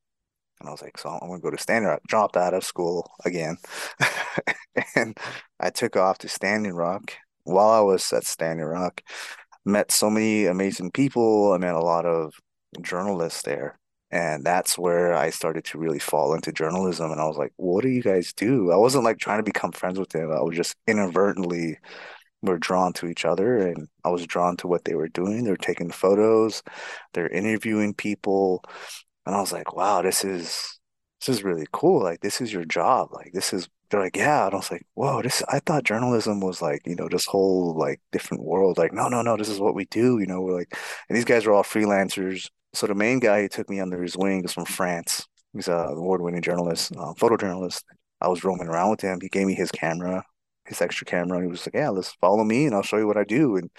And 0.61 0.69
I 0.69 0.73
was 0.73 0.83
like, 0.83 0.99
so 0.99 1.09
I'm 1.11 1.29
gonna 1.29 1.41
go 1.41 1.51
to 1.51 1.59
Standing 1.59 1.89
Rock. 1.89 2.01
Dropped 2.07 2.37
out 2.37 2.55
of 2.55 2.65
school 2.65 3.11
again, 3.25 3.57
and 4.97 5.17
I 5.61 5.71
took 5.71 5.97
off 5.97 6.19
to 6.19 6.29
Standing 6.29 6.75
Rock. 6.75 7.13
While 7.45 7.69
I 7.69 7.81
was 7.81 8.11
at 8.13 8.25
Standing 8.25 8.65
Rock, 8.65 9.03
met 9.65 9.93
so 9.93 10.11
many 10.11 10.47
amazing 10.47 10.91
people. 10.93 11.53
I 11.53 11.59
met 11.59 11.75
a 11.75 11.81
lot 11.81 12.07
of 12.07 12.33
journalists 12.81 13.43
there, 13.43 13.79
and 14.11 14.45
that's 14.45 14.79
where 14.79 15.15
I 15.15 15.31
started 15.31 15.65
to 15.67 15.79
really 15.79 15.99
fall 15.99 16.35
into 16.35 16.53
journalism. 16.53 17.11
And 17.11 17.21
I 17.21 17.27
was 17.27 17.37
like, 17.37 17.53
what 17.57 17.83
do 17.83 17.89
you 17.91 18.03
guys 18.03 18.33
do? 18.33 18.71
I 18.73 18.77
wasn't 18.77 19.05
like 19.05 19.19
trying 19.19 19.39
to 19.41 19.45
become 19.45 19.73
friends 19.73 19.99
with 19.99 20.11
them. 20.11 20.31
I 20.31 20.41
was 20.43 20.57
just 20.57 20.77
inadvertently 20.87 21.79
were 22.45 22.59
drawn 22.59 22.93
to 22.95 23.07
each 23.07 23.25
other 23.25 23.57
and 23.59 23.89
I 24.05 24.11
was 24.11 24.27
drawn 24.27 24.57
to 24.59 24.69
what 24.69 24.85
they 24.85 24.95
were 24.95 25.09
doing. 25.09 25.45
They're 25.45 25.57
taking 25.57 25.91
photos, 25.91 26.63
they're 27.13 27.29
interviewing 27.29 27.95
people, 27.95 28.63
and 29.27 29.35
I 29.35 29.41
was 29.41 29.53
like, 29.53 29.75
wow, 29.75 30.03
this 30.03 30.25
is 30.25 30.79
this 31.21 31.37
is 31.37 31.45
really 31.45 31.67
cool. 31.73 32.03
Like 32.03 32.21
this 32.21 32.41
is 32.41 32.53
your 32.53 32.65
job. 32.65 33.09
Like 33.13 33.33
this 33.33 33.53
is 33.53 33.69
they're 33.91 34.01
like, 34.01 34.17
yeah. 34.17 34.47
And 34.47 34.55
I 34.55 34.57
was 34.57 34.71
like, 34.71 34.87
whoa, 34.95 35.23
this 35.23 35.43
I 35.49 35.61
thought 35.61 35.85
journalism 35.85 36.41
was 36.41 36.61
like, 36.61 36.83
you 36.87 36.97
know, 36.97 37.09
this 37.09 37.27
whole 37.27 37.75
like 37.77 38.01
different 38.13 38.45
world. 38.45 38.79
Like, 38.79 38.93
no, 38.93 39.09
no, 39.09 39.23
no, 39.23 39.37
this 39.37 39.49
is 39.49 39.61
what 39.61 39.75
we 39.75 39.87
do. 39.87 40.19
You 40.19 40.27
know, 40.27 40.41
we're 40.41 40.59
like, 40.59 40.77
and 41.09 41.17
these 41.17 41.25
guys 41.25 41.47
are 41.47 41.53
all 41.53 41.63
freelancers. 41.63 42.49
So 42.75 42.87
the 42.87 42.95
main 42.95 43.21
guy 43.21 43.43
who 43.43 43.49
took 43.49 43.71
me 43.71 43.81
under 43.81 44.03
his 44.03 44.17
wing 44.17 44.45
is 44.45 44.53
from 44.53 44.65
France. 44.65 45.27
He's 45.53 45.69
a 45.69 45.73
award-winning 45.73 46.43
journalist, 46.43 46.93
uh, 46.97 47.15
photojournalist. 47.15 47.85
I 48.21 48.29
was 48.29 48.43
roaming 48.43 48.67
around 48.67 48.91
with 48.91 49.01
him. 49.01 49.21
He 49.21 49.29
gave 49.29 49.47
me 49.47 49.55
his 49.55 49.71
camera, 49.71 50.25
his 50.65 50.83
extra 50.83 51.05
camera. 51.05 51.39
And 51.39 51.47
he 51.47 51.51
was 51.51 51.65
like, 51.67 51.75
yeah, 51.75 51.91
let's 51.91 52.13
follow 52.21 52.43
me 52.43 52.67
and 52.67 52.75
I'll 52.75 52.83
show 52.83 52.97
you 52.97 53.07
what 53.07 53.17
I 53.17 53.25
do. 53.25 53.57
And 53.57 53.71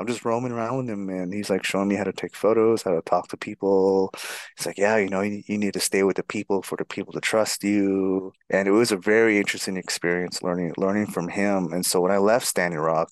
I'm 0.00 0.06
just 0.06 0.24
roaming 0.24 0.52
around 0.52 0.78
with 0.78 0.88
him 0.88 1.10
and 1.10 1.32
he's 1.32 1.50
like 1.50 1.62
showing 1.62 1.88
me 1.88 1.94
how 1.94 2.04
to 2.04 2.12
take 2.12 2.34
photos, 2.34 2.82
how 2.82 2.92
to 2.92 3.02
talk 3.02 3.28
to 3.28 3.36
people. 3.36 4.10
He's 4.56 4.64
like, 4.66 4.78
yeah, 4.78 4.96
you 4.96 5.10
know, 5.10 5.20
you, 5.20 5.42
you 5.46 5.58
need 5.58 5.74
to 5.74 5.80
stay 5.80 6.02
with 6.04 6.16
the 6.16 6.22
people 6.22 6.62
for 6.62 6.76
the 6.76 6.86
people 6.86 7.12
to 7.12 7.20
trust 7.20 7.62
you. 7.62 8.32
And 8.48 8.66
it 8.66 8.70
was 8.70 8.92
a 8.92 8.96
very 8.96 9.38
interesting 9.38 9.76
experience 9.76 10.42
learning 10.42 10.72
learning 10.78 11.08
from 11.08 11.28
him. 11.28 11.72
And 11.72 11.84
so 11.84 12.00
when 12.00 12.12
I 12.12 12.18
left 12.18 12.46
Standing 12.46 12.80
Rock, 12.80 13.10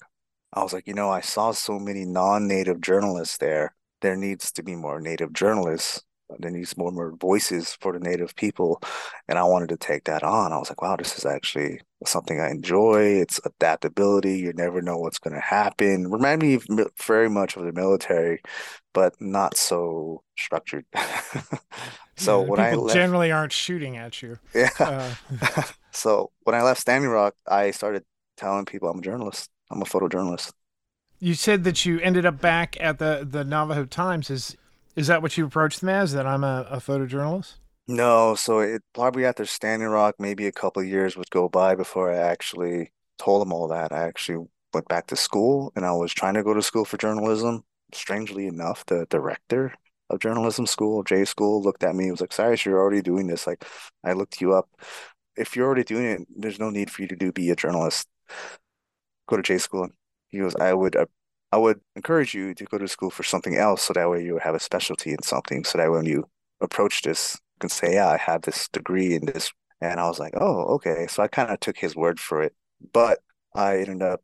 I 0.54 0.62
was 0.62 0.72
like, 0.72 0.86
you 0.86 0.94
know, 0.94 1.10
I 1.10 1.20
saw 1.20 1.52
so 1.52 1.78
many 1.78 2.06
non-native 2.06 2.80
journalists 2.80 3.36
there. 3.36 3.74
There 4.00 4.16
needs 4.16 4.50
to 4.52 4.62
be 4.62 4.74
more 4.74 5.00
native 5.00 5.32
journalists 5.34 6.02
there 6.38 6.50
needs 6.50 6.76
more 6.76 6.88
and 6.88 6.96
more 6.96 7.12
voices 7.16 7.76
for 7.80 7.92
the 7.92 8.00
native 8.00 8.34
people 8.36 8.80
and 9.28 9.38
i 9.38 9.42
wanted 9.42 9.68
to 9.68 9.76
take 9.76 10.04
that 10.04 10.22
on. 10.22 10.52
I 10.52 10.58
was 10.58 10.68
like 10.70 10.82
wow 10.82 10.96
this 10.96 11.16
is 11.18 11.26
actually 11.26 11.80
something 12.04 12.40
i 12.40 12.50
enjoy. 12.50 13.20
It's 13.20 13.40
adaptability. 13.44 14.38
You 14.38 14.52
never 14.52 14.80
know 14.80 14.98
what's 14.98 15.18
going 15.18 15.34
to 15.34 15.40
happen. 15.40 16.10
Remind 16.10 16.42
me 16.42 16.60
very 17.04 17.28
much 17.28 17.56
of 17.56 17.64
the 17.64 17.72
military 17.72 18.40
but 18.94 19.14
not 19.20 19.56
so 19.56 20.22
structured. 20.36 20.84
So 22.16 22.42
yeah, 22.42 22.48
when 22.48 22.60
i 22.60 22.74
left, 22.74 22.94
generally 22.94 23.30
aren't 23.30 23.52
shooting 23.52 23.96
at 23.96 24.22
you. 24.22 24.38
Yeah. 24.54 24.70
Uh. 24.80 25.14
so 25.92 26.30
when 26.42 26.54
i 26.56 26.62
left 26.62 26.80
standing 26.80 27.08
rock 27.10 27.34
i 27.46 27.70
started 27.70 28.04
telling 28.36 28.64
people 28.64 28.88
i'm 28.88 28.98
a 28.98 29.02
journalist. 29.02 29.50
I'm 29.70 29.82
a 29.82 29.84
photojournalist. 29.84 30.52
You 31.20 31.34
said 31.34 31.64
that 31.64 31.84
you 31.84 32.00
ended 32.00 32.24
up 32.26 32.40
back 32.40 32.76
at 32.80 32.98
the 32.98 33.26
the 33.28 33.44
navajo 33.44 33.84
times 33.84 34.30
is 34.30 34.56
is 34.98 35.06
that 35.06 35.22
what 35.22 35.38
you 35.38 35.46
approached 35.46 35.80
them 35.80 35.88
as? 35.88 36.12
That 36.12 36.26
I'm 36.26 36.42
a, 36.42 36.66
a 36.68 36.78
photojournalist? 36.78 37.54
No, 37.86 38.34
so 38.34 38.58
it 38.58 38.82
probably 38.92 39.24
after 39.24 39.46
Standing 39.46 39.88
Rock, 39.88 40.16
maybe 40.18 40.46
a 40.46 40.52
couple 40.52 40.82
years 40.82 41.16
would 41.16 41.30
go 41.30 41.48
by 41.48 41.74
before 41.76 42.12
I 42.12 42.16
actually 42.16 42.92
told 43.16 43.40
them 43.40 43.52
all 43.52 43.68
that. 43.68 43.92
I 43.92 44.06
actually 44.06 44.46
went 44.74 44.88
back 44.88 45.06
to 45.06 45.16
school 45.16 45.72
and 45.76 45.86
I 45.86 45.92
was 45.92 46.12
trying 46.12 46.34
to 46.34 46.42
go 46.42 46.52
to 46.52 46.62
school 46.62 46.84
for 46.84 46.96
journalism. 46.98 47.64
Strangely 47.94 48.46
enough, 48.48 48.84
the 48.86 49.06
director 49.08 49.72
of 50.10 50.20
journalism 50.20 50.66
school, 50.66 51.04
J 51.04 51.24
school, 51.24 51.62
looked 51.62 51.84
at 51.84 51.94
me 51.94 52.04
and 52.04 52.12
was 52.12 52.20
like, 52.20 52.32
Cyrus, 52.32 52.66
you're 52.66 52.78
already 52.78 53.00
doing 53.02 53.28
this. 53.28 53.46
Like, 53.46 53.64
I 54.04 54.12
looked 54.14 54.40
you 54.40 54.52
up. 54.54 54.68
if 55.36 55.56
you're 55.56 55.66
already 55.66 55.84
doing 55.84 56.06
it, 56.06 56.28
there's 56.36 56.58
no 56.58 56.70
need 56.70 56.90
for 56.90 57.02
you 57.02 57.08
to 57.08 57.16
do 57.16 57.32
be 57.32 57.50
a 57.50 57.56
journalist. 57.56 58.08
Go 59.28 59.36
to 59.36 59.42
J 59.42 59.58
school. 59.58 59.88
He 60.28 60.38
goes, 60.40 60.56
I 60.56 60.74
would 60.74 60.96
I 61.52 61.56
would 61.58 61.80
encourage 61.96 62.34
you 62.34 62.54
to 62.54 62.64
go 62.64 62.78
to 62.78 62.88
school 62.88 63.10
for 63.10 63.22
something 63.22 63.56
else 63.56 63.82
so 63.82 63.92
that 63.94 64.10
way 64.10 64.24
you 64.24 64.38
have 64.38 64.54
a 64.54 64.60
specialty 64.60 65.12
in 65.12 65.22
something. 65.22 65.64
So 65.64 65.78
that 65.78 65.90
when 65.90 66.04
you 66.04 66.28
approach 66.60 67.02
this, 67.02 67.34
you 67.56 67.60
can 67.60 67.70
say, 67.70 67.94
Yeah, 67.94 68.08
I 68.08 68.16
have 68.18 68.42
this 68.42 68.68
degree 68.68 69.14
in 69.14 69.26
this. 69.26 69.52
And 69.80 70.00
I 70.00 70.08
was 70.08 70.18
like, 70.18 70.34
Oh, 70.36 70.64
okay. 70.76 71.06
So 71.08 71.22
I 71.22 71.28
kind 71.28 71.50
of 71.50 71.60
took 71.60 71.78
his 71.78 71.96
word 71.96 72.20
for 72.20 72.42
it. 72.42 72.54
But 72.92 73.20
I 73.54 73.78
ended 73.78 74.02
up 74.02 74.22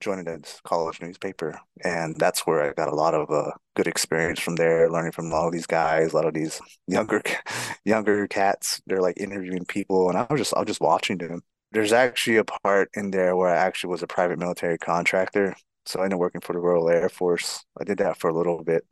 joining 0.00 0.28
a 0.28 0.38
college 0.64 1.00
newspaper, 1.00 1.58
and 1.82 2.16
that's 2.16 2.46
where 2.46 2.62
I 2.62 2.72
got 2.72 2.88
a 2.92 2.94
lot 2.94 3.14
of 3.14 3.30
uh, 3.30 3.52
good 3.74 3.86
experience 3.86 4.40
from 4.40 4.56
there, 4.56 4.90
learning 4.90 5.12
from 5.12 5.26
a 5.26 5.30
lot 5.30 5.46
of 5.46 5.52
these 5.52 5.66
guys, 5.66 6.12
a 6.12 6.16
lot 6.16 6.26
of 6.26 6.34
these 6.34 6.60
younger 6.86 7.22
younger 7.84 8.26
cats. 8.28 8.80
They're 8.86 9.00
like 9.00 9.18
interviewing 9.18 9.64
people, 9.64 10.08
and 10.08 10.18
I 10.18 10.26
was 10.30 10.40
just 10.40 10.54
I 10.54 10.60
was 10.60 10.66
just 10.68 10.80
watching 10.80 11.18
them. 11.18 11.42
There's 11.72 11.92
actually 11.92 12.36
a 12.36 12.44
part 12.44 12.90
in 12.94 13.10
there 13.10 13.36
where 13.36 13.50
I 13.50 13.56
actually 13.56 13.90
was 13.90 14.02
a 14.02 14.06
private 14.06 14.38
military 14.38 14.78
contractor, 14.78 15.56
so 15.86 16.00
I 16.00 16.04
ended 16.04 16.16
up 16.16 16.20
working 16.20 16.40
for 16.40 16.52
the 16.52 16.58
Royal 16.58 16.88
Air 16.88 17.08
Force. 17.08 17.64
I 17.80 17.84
did 17.84 17.98
that 17.98 18.18
for 18.18 18.28
a 18.28 18.34
little 18.36 18.62
bit, 18.64 18.84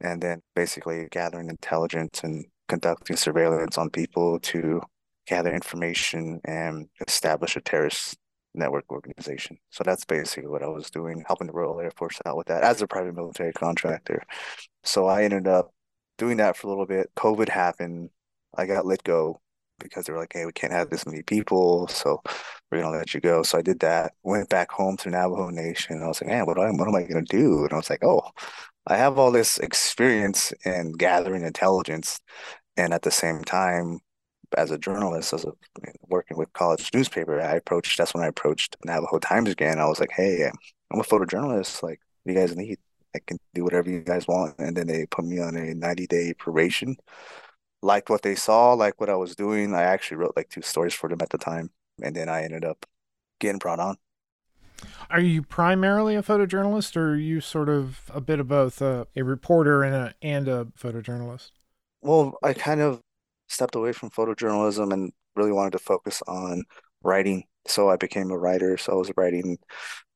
and 0.00 0.22
then 0.22 0.42
basically 0.54 1.08
gathering 1.10 1.48
intelligence 1.48 2.22
and 2.22 2.44
conducting 2.68 3.16
surveillance 3.16 3.78
on 3.78 3.90
people 3.90 4.38
to 4.40 4.80
gather 5.26 5.52
information 5.52 6.40
and 6.44 6.88
establish 7.06 7.56
a 7.56 7.60
terrorist 7.60 8.16
network 8.54 8.84
organization. 8.90 9.58
So 9.70 9.84
that's 9.84 10.04
basically 10.04 10.48
what 10.48 10.62
I 10.62 10.68
was 10.68 10.90
doing, 10.90 11.24
helping 11.26 11.48
the 11.48 11.52
Royal 11.52 11.80
Air 11.80 11.90
Force 11.96 12.18
out 12.24 12.36
with 12.36 12.46
that 12.46 12.62
as 12.62 12.80
a 12.82 12.86
private 12.86 13.14
military 13.14 13.52
contractor. 13.52 14.22
So 14.84 15.06
I 15.06 15.24
ended 15.24 15.46
up 15.46 15.72
doing 16.16 16.38
that 16.38 16.56
for 16.56 16.66
a 16.66 16.70
little 16.70 16.86
bit. 16.86 17.10
COVID 17.16 17.48
happened. 17.48 18.10
I 18.56 18.66
got 18.66 18.86
let 18.86 19.02
go 19.04 19.40
because 19.80 20.04
they 20.04 20.12
were 20.12 20.18
like, 20.18 20.32
hey, 20.32 20.46
we 20.46 20.52
can't 20.52 20.72
have 20.72 20.90
this 20.90 21.06
many 21.06 21.22
people. 21.22 21.88
So 21.88 22.22
we're 22.70 22.82
to 22.82 22.90
let 22.90 23.14
you 23.14 23.20
go. 23.20 23.42
So 23.42 23.58
I 23.58 23.62
did 23.62 23.80
that, 23.80 24.12
went 24.22 24.48
back 24.48 24.70
home 24.70 24.96
to 24.98 25.10
Navajo 25.10 25.50
Nation. 25.50 26.02
I 26.02 26.08
was 26.08 26.20
like, 26.20 26.30
man, 26.30 26.46
what, 26.46 26.58
am, 26.58 26.76
what 26.76 26.88
am 26.88 26.94
I 26.94 27.04
to 27.04 27.22
do? 27.22 27.64
And 27.64 27.72
I 27.72 27.76
was 27.76 27.90
like, 27.90 28.04
oh, 28.04 28.22
I 28.86 28.96
have 28.96 29.18
all 29.18 29.30
this 29.32 29.58
experience 29.58 30.52
in 30.64 30.92
gathering 30.92 31.44
intelligence. 31.44 32.20
And 32.76 32.94
at 32.94 33.02
the 33.02 33.10
same 33.10 33.44
time, 33.44 34.00
as 34.56 34.70
a 34.70 34.78
journalist, 34.78 35.32
as 35.34 35.44
a 35.44 35.52
working 36.08 36.36
with 36.36 36.52
college 36.52 36.90
newspaper, 36.94 37.40
I 37.40 37.56
approached. 37.56 37.98
That's 37.98 38.14
when 38.14 38.24
I 38.24 38.28
approached 38.28 38.76
Navajo 38.84 39.18
Times 39.18 39.50
again. 39.50 39.78
I 39.78 39.86
was 39.86 40.00
like, 40.00 40.10
"Hey, 40.12 40.50
I'm 40.90 41.00
a 41.00 41.02
photojournalist. 41.04 41.82
Like, 41.82 42.00
you 42.24 42.34
guys 42.34 42.56
need? 42.56 42.78
I 43.14 43.20
can 43.26 43.38
do 43.54 43.64
whatever 43.64 43.90
you 43.90 44.00
guys 44.00 44.26
want." 44.26 44.54
And 44.58 44.76
then 44.76 44.86
they 44.86 45.06
put 45.06 45.24
me 45.24 45.40
on 45.40 45.56
a 45.56 45.74
90 45.74 46.06
day 46.06 46.34
probation. 46.34 46.96
Liked 47.80 48.10
what 48.10 48.22
they 48.22 48.34
saw, 48.34 48.72
like 48.72 49.00
what 49.00 49.10
I 49.10 49.16
was 49.16 49.36
doing. 49.36 49.74
I 49.74 49.82
actually 49.82 50.18
wrote 50.18 50.34
like 50.36 50.48
two 50.48 50.62
stories 50.62 50.94
for 50.94 51.08
them 51.08 51.20
at 51.22 51.30
the 51.30 51.38
time, 51.38 51.70
and 52.02 52.14
then 52.14 52.28
I 52.28 52.42
ended 52.42 52.64
up 52.64 52.86
getting 53.38 53.58
brought 53.58 53.80
on. 53.80 53.96
Are 55.10 55.20
you 55.20 55.42
primarily 55.42 56.14
a 56.14 56.22
photojournalist, 56.22 56.96
or 56.96 57.10
are 57.10 57.16
you 57.16 57.40
sort 57.40 57.68
of 57.68 58.10
a 58.12 58.20
bit 58.20 58.40
of 58.40 58.48
both, 58.48 58.82
uh, 58.82 59.04
a 59.16 59.22
reporter 59.22 59.82
and 59.82 59.94
a 59.94 60.14
and 60.22 60.48
a 60.48 60.66
photojournalist? 60.78 61.50
Well, 62.00 62.38
I 62.42 62.52
kind 62.52 62.80
of 62.80 63.00
stepped 63.48 63.74
away 63.74 63.92
from 63.92 64.10
photojournalism 64.10 64.92
and 64.92 65.12
really 65.36 65.52
wanted 65.52 65.72
to 65.72 65.78
focus 65.78 66.22
on 66.26 66.64
writing. 67.02 67.44
So 67.66 67.88
I 67.88 67.96
became 67.96 68.30
a 68.30 68.38
writer. 68.38 68.76
So 68.76 68.92
I 68.92 68.96
was 68.96 69.12
writing 69.16 69.58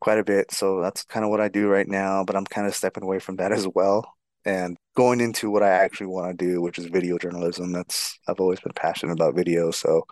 quite 0.01 0.19
a 0.19 0.25
bit. 0.25 0.53
So 0.53 0.81
that's 0.81 1.05
kind 1.05 1.25
of 1.25 1.31
what 1.31 1.41
I 1.41 1.49
do 1.49 1.69
right 1.69 1.89
now, 1.89 2.25
but 2.25 2.37
I'm 2.37 2.47
kind 2.47 2.67
of 2.67 2.75
stepping 2.75 3.03
away 3.03 3.19
from 3.19 3.37
that 3.37 3.53
as 3.53 3.67
well 3.69 4.15
and 4.45 4.77
going 4.95 5.21
into 5.21 5.51
what 5.51 5.63
I 5.63 5.71
actually 5.71 6.09
want 6.09 6.39
to 6.39 6.45
do, 6.45 6.61
which 6.61 6.79
is 6.79 6.87
video 6.87 7.19
journalism. 7.19 7.73
That's 7.73 8.19
I've 8.29 8.41
always 8.41 8.61
been 8.61 8.73
passionate 8.75 9.13
about 9.13 9.35
video. 9.35 9.71
So 9.71 10.07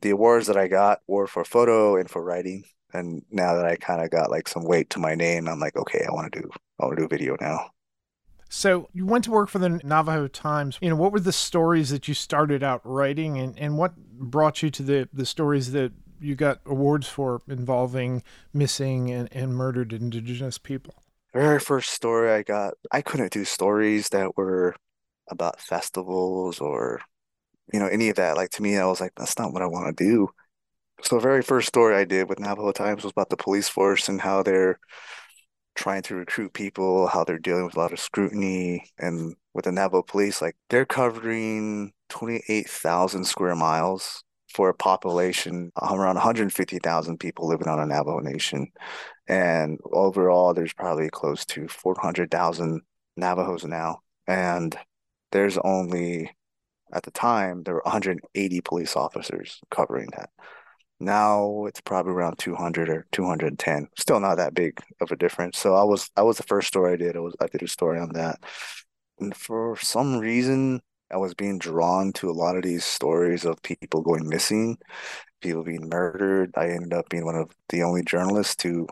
the 0.00 0.10
awards 0.10 0.46
that 0.46 0.56
I 0.56 0.68
got 0.68 1.00
were 1.06 1.26
for 1.26 1.44
photo 1.44 1.96
and 1.96 2.10
for 2.10 2.22
writing. 2.22 2.64
And 2.92 3.22
now 3.30 3.54
that 3.54 3.64
I 3.64 3.76
kind 3.76 4.02
of 4.02 4.10
got 4.10 4.30
like 4.30 4.48
some 4.48 4.64
weight 4.64 4.90
to 4.90 4.98
my 4.98 5.14
name, 5.14 5.48
I'm 5.48 5.60
like, 5.60 5.76
okay, 5.76 6.04
I 6.06 6.12
want 6.12 6.32
to 6.32 6.40
do 6.40 6.50
I 6.80 6.86
want 6.86 6.98
to 6.98 7.02
do 7.04 7.08
video 7.08 7.36
now. 7.40 7.70
So 8.48 8.90
you 8.92 9.06
went 9.06 9.24
to 9.24 9.30
work 9.30 9.48
for 9.48 9.58
the 9.58 9.80
Navajo 9.82 10.28
Times. 10.28 10.76
You 10.82 10.90
know, 10.90 10.96
what 10.96 11.10
were 11.10 11.20
the 11.20 11.32
stories 11.32 11.88
that 11.88 12.06
you 12.06 12.12
started 12.12 12.62
out 12.62 12.82
writing 12.84 13.38
and, 13.38 13.58
and 13.58 13.78
what 13.78 13.96
brought 13.96 14.62
you 14.62 14.68
to 14.68 14.82
the, 14.82 15.08
the 15.10 15.24
stories 15.24 15.72
that 15.72 15.92
you 16.20 16.34
got 16.34 16.60
awards 16.66 17.08
for 17.08 17.40
involving 17.48 18.22
missing 18.52 19.10
and, 19.10 19.30
and 19.32 19.54
murdered 19.56 19.94
indigenous 19.94 20.58
people? 20.58 21.01
Very 21.34 21.60
first 21.60 21.90
story 21.90 22.30
I 22.30 22.42
got, 22.42 22.74
I 22.90 23.00
couldn't 23.00 23.32
do 23.32 23.44
stories 23.44 24.10
that 24.10 24.36
were 24.36 24.74
about 25.30 25.60
festivals 25.60 26.60
or, 26.60 27.00
you 27.72 27.80
know, 27.80 27.86
any 27.86 28.10
of 28.10 28.16
that. 28.16 28.36
Like 28.36 28.50
to 28.50 28.62
me, 28.62 28.76
I 28.76 28.84
was 28.86 29.00
like, 29.00 29.12
that's 29.16 29.38
not 29.38 29.52
what 29.52 29.62
I 29.62 29.66
want 29.66 29.96
to 29.96 30.04
do. 30.04 30.28
So 31.02 31.16
the 31.16 31.22
very 31.22 31.42
first 31.42 31.68
story 31.68 31.96
I 31.96 32.04
did 32.04 32.28
with 32.28 32.38
Navajo 32.38 32.72
Times 32.72 33.02
was 33.02 33.12
about 33.12 33.30
the 33.30 33.36
police 33.36 33.68
force 33.68 34.08
and 34.08 34.20
how 34.20 34.42
they're 34.42 34.78
trying 35.74 36.02
to 36.02 36.14
recruit 36.14 36.52
people, 36.52 37.06
how 37.06 37.24
they're 37.24 37.38
dealing 37.38 37.64
with 37.64 37.76
a 37.76 37.80
lot 37.80 37.92
of 37.92 38.00
scrutiny. 38.00 38.84
And 38.98 39.34
with 39.54 39.64
the 39.64 39.72
Navajo 39.72 40.02
police, 40.02 40.42
like 40.42 40.56
they're 40.68 40.84
covering 40.86 41.92
28,000 42.10 43.24
square 43.24 43.56
miles 43.56 44.22
for 44.52 44.68
a 44.68 44.74
population 44.74 45.72
around 45.80 46.14
150,000 46.16 47.18
people 47.18 47.48
living 47.48 47.68
on 47.68 47.80
a 47.80 47.86
Navajo 47.86 48.20
Nation. 48.20 48.68
And 49.28 49.78
overall, 49.84 50.54
there's 50.54 50.72
probably 50.72 51.08
close 51.10 51.44
to 51.46 51.68
400,000 51.68 52.80
Navajos 53.16 53.64
now. 53.64 54.00
And 54.26 54.76
there's 55.30 55.58
only, 55.58 56.30
at 56.92 57.02
the 57.02 57.10
time, 57.10 57.62
there 57.62 57.74
were 57.74 57.82
180 57.84 58.60
police 58.60 58.96
officers 58.96 59.60
covering 59.70 60.08
that. 60.16 60.30
Now 61.00 61.64
it's 61.66 61.80
probably 61.80 62.12
around 62.12 62.38
200 62.38 62.88
or 62.88 63.06
210. 63.10 63.88
Still 63.98 64.20
not 64.20 64.36
that 64.36 64.54
big 64.54 64.80
of 65.00 65.10
a 65.10 65.16
difference. 65.16 65.58
So 65.58 65.74
I 65.74 65.82
was 65.82 66.08
I 66.16 66.22
was 66.22 66.36
the 66.36 66.44
first 66.44 66.68
story 66.68 66.92
I 66.92 66.96
did. 66.96 67.16
I 67.16 67.20
was 67.20 67.34
I 67.40 67.48
did 67.48 67.62
a 67.62 67.68
story 67.68 67.98
on 67.98 68.10
that. 68.12 68.38
And 69.18 69.36
for 69.36 69.76
some 69.76 70.18
reason, 70.18 70.80
I 71.12 71.16
was 71.18 71.34
being 71.34 71.58
drawn 71.58 72.12
to 72.14 72.30
a 72.30 72.32
lot 72.32 72.56
of 72.56 72.62
these 72.62 72.84
stories 72.84 73.44
of 73.44 73.62
people 73.62 74.02
going 74.02 74.28
missing, 74.28 74.78
people 75.42 75.62
being 75.64 75.88
murdered. 75.88 76.52
I 76.56 76.68
ended 76.70 76.94
up 76.94 77.08
being 77.10 77.24
one 77.24 77.36
of 77.36 77.50
the 77.68 77.82
only 77.82 78.02
journalists 78.02 78.56
to 78.58 78.88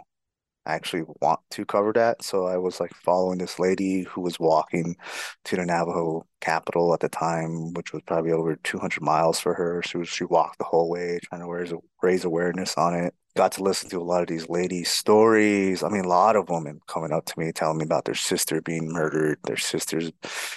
actually 0.67 1.05
want 1.21 1.41
to 1.53 1.65
cover 1.65 1.93
that. 1.95 2.23
So 2.23 2.47
I 2.47 2.59
was 2.59 2.81
like 2.81 2.95
following 2.95 3.39
this 3.39 3.59
lady 3.59 4.03
who 4.03 4.21
was 4.21 4.39
walking 4.41 4.97
to 5.45 5.57
the 5.57 5.65
Navajo 5.67 6.27
capital 6.41 6.95
at 6.95 7.01
the 7.01 7.09
time, 7.09 7.73
which 7.75 7.93
was 7.93 8.03
probably 8.07 8.33
over 8.33 8.57
200 8.57 9.03
miles 9.03 9.41
for 9.41 9.55
her. 9.55 9.83
So 9.83 10.05
she 10.05 10.25
walked 10.25 10.59
the 10.59 10.65
whole 10.65 10.91
way 10.91 11.21
trying 11.25 11.43
to 11.43 11.49
raise, 11.51 11.73
raise 12.03 12.25
awareness 12.25 12.77
on 12.77 12.95
it. 12.95 13.15
Got 13.37 13.53
to 13.53 13.63
listen 13.63 13.89
to 13.91 14.01
a 14.01 14.03
lot 14.03 14.23
of 14.23 14.29
these 14.29 14.49
ladies' 14.49 14.91
stories. 14.91 15.83
I 15.83 15.89
mean, 15.89 16.05
a 16.05 16.09
lot 16.09 16.37
of 16.37 16.49
women 16.49 16.81
coming 16.87 17.13
up 17.13 17.25
to 17.27 17.39
me 17.39 17.53
telling 17.53 17.79
me 17.79 17.85
about 17.85 18.05
their 18.05 18.15
sister 18.15 18.61
being 18.61 18.93
murdered, 18.93 19.39
their 19.45 19.57
sisters 19.57 20.11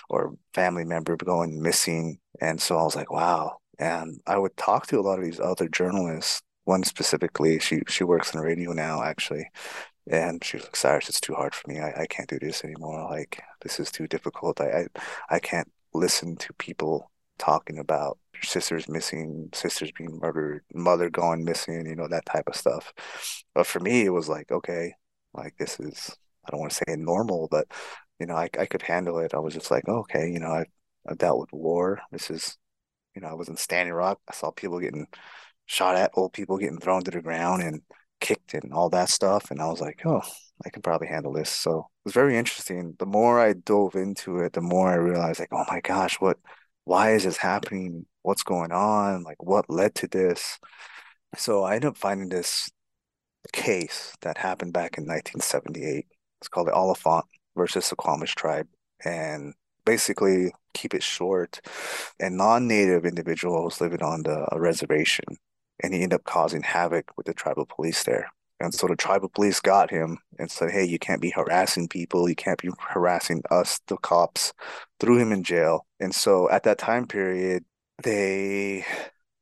or 0.10 0.34
family 0.54 0.84
member 0.84 1.16
going 1.16 1.62
missing. 1.62 2.20
And 2.42 2.60
so 2.62 2.78
I 2.78 2.84
was 2.84 2.96
like, 2.96 3.12
wow. 3.12 3.58
And 3.80 4.20
I 4.26 4.38
would 4.38 4.58
talk 4.58 4.88
to 4.88 5.00
a 5.00 5.02
lot 5.02 5.20
of 5.20 5.26
these 5.26 5.40
other 5.40 5.68
journalists 5.68 6.42
one 6.66 6.82
specifically 6.84 7.60
she 7.60 7.82
she 7.90 8.06
works 8.06 8.34
in 8.34 8.40
radio 8.40 8.72
now 8.72 9.04
actually 9.04 9.46
and 10.08 10.44
she 10.44 10.58
was 10.58 10.66
like, 10.66 10.76
Cyrus, 10.76 11.10
it's 11.10 11.22
too 11.22 11.34
hard 11.34 11.56
for 11.56 11.70
me. 11.70 11.80
I, 11.80 12.02
I 12.02 12.06
can't 12.08 12.30
do 12.30 12.40
this 12.40 12.64
anymore. 12.64 13.08
Like, 13.10 13.42
this 13.62 13.80
is 13.80 13.90
too 13.92 14.08
difficult. 14.08 14.60
I, 14.60 14.66
I, 14.66 14.88
I 15.30 15.40
can't 15.40 15.72
listen 15.94 16.36
to 16.38 16.54
people 16.54 17.10
talking 17.40 17.80
about 17.80 18.18
sisters 18.42 18.90
missing, 18.90 19.50
sisters 19.54 19.92
being 19.98 20.20
murdered, 20.22 20.64
mother 20.74 21.10
going 21.10 21.44
missing, 21.44 21.86
you 21.86 21.96
know, 21.96 22.08
that 22.08 22.26
type 22.26 22.46
of 22.48 22.56
stuff. 22.56 22.94
But 23.54 23.68
for 23.68 23.80
me, 23.80 24.06
it 24.06 24.10
was 24.10 24.30
like, 24.30 24.52
okay, 24.52 24.94
like 25.34 25.56
this 25.58 25.80
is, 25.80 26.16
I 26.46 26.52
don't 26.52 26.60
want 26.60 26.72
to 26.72 26.84
say 26.88 26.96
normal, 26.96 27.48
but, 27.50 27.68
you 28.20 28.26
know, 28.26 28.36
I, 28.36 28.50
I 28.60 28.66
could 28.66 28.82
handle 28.82 29.20
it. 29.20 29.34
I 29.34 29.40
was 29.40 29.54
just 29.54 29.72
like, 29.72 29.88
okay, 29.88 30.30
you 30.30 30.40
know, 30.40 30.52
I, 30.52 30.66
I've 31.08 31.18
dealt 31.18 31.40
with 31.40 31.54
war. 31.54 32.00
This 32.12 32.30
is, 32.30 32.58
you 33.16 33.22
know, 33.22 33.30
I 33.30 33.34
was 33.34 33.50
in 33.50 33.58
Standing 33.58 33.94
Rock. 33.94 34.20
I 34.30 34.34
saw 34.34 34.52
people 34.52 34.80
getting 34.80 35.08
shot 35.66 35.96
at, 35.96 36.12
old 36.16 36.34
people 36.34 36.58
getting 36.58 36.80
thrown 36.80 37.04
to 37.04 37.12
the 37.12 37.22
ground 37.22 37.64
and, 37.64 37.82
kicked 38.20 38.54
and 38.54 38.72
all 38.72 38.90
that 38.90 39.10
stuff. 39.10 39.52
And 39.52 39.62
I 39.62 39.68
was 39.68 39.82
like, 39.82 40.02
oh, 40.06 40.22
I 40.66 40.70
can 40.70 40.82
probably 40.82 41.08
handle 41.08 41.34
this. 41.34 41.50
So 41.50 41.80
it 41.80 42.06
was 42.06 42.14
very 42.14 42.38
interesting. 42.38 42.96
The 42.98 43.06
more 43.06 43.38
I 43.38 43.52
dove 43.52 43.96
into 43.96 44.38
it, 44.38 44.54
the 44.54 44.62
more 44.62 44.90
I 44.90 44.96
realized, 44.96 45.42
like, 45.42 45.52
oh 45.52 45.66
my 45.70 45.82
gosh, 45.82 46.22
what, 46.22 46.38
why 46.86 47.12
is 47.12 47.24
this 47.24 47.38
happening? 47.38 48.06
What's 48.22 48.44
going 48.44 48.72
on? 48.72 49.24
Like, 49.24 49.42
what 49.42 49.70
led 49.70 49.96
to 49.96 50.08
this? 50.08 50.60
So 51.38 51.64
I 51.64 51.76
ended 51.76 51.90
up 51.90 51.98
finding 51.98 52.30
this 52.30 52.70
case 53.52 54.14
that 54.22 54.38
happened 54.38 54.74
back 54.74 54.98
in 54.98 55.04
1978. 55.04 56.06
It's 56.40 56.48
called 56.48 56.68
the 56.68 56.74
Oliphant 56.74 57.26
versus 57.56 57.90
Suquamish 57.90 58.36
tribe. 58.36 58.68
And 59.04 59.54
basically, 59.86 60.52
keep 60.74 60.94
it 60.94 61.04
short, 61.04 61.60
a 62.20 62.30
non-native 62.30 63.06
individual 63.06 63.64
was 63.64 63.82
living 63.82 64.02
on 64.02 64.24
the 64.24 64.48
reservation 64.54 65.26
and 65.82 65.94
he 65.94 66.02
ended 66.02 66.20
up 66.20 66.24
causing 66.24 66.62
havoc 66.62 67.12
with 67.18 67.26
the 67.26 67.34
tribal 67.34 67.66
police 67.66 68.04
there. 68.04 68.32
And 68.60 68.74
so 68.74 68.88
the 68.88 68.96
tribal 68.96 69.30
police 69.30 69.60
got 69.60 69.90
him 69.90 70.20
and 70.40 70.50
said, 70.50 70.72
Hey, 70.72 70.86
you 70.86 70.98
can't 70.98 71.22
be 71.22 71.32
harassing 71.32 71.88
people. 71.88 72.30
You 72.30 72.36
can't 72.36 72.62
be 72.62 72.70
harassing 72.80 73.42
us, 73.52 73.80
the 73.88 73.98
cops, 73.98 74.54
threw 75.00 75.18
him 75.18 75.32
in 75.34 75.44
jail. 75.44 75.86
And 76.04 76.14
so 76.14 76.50
at 76.50 76.64
that 76.64 76.78
time 76.78 77.08
period, 77.08 77.64
they 78.04 78.86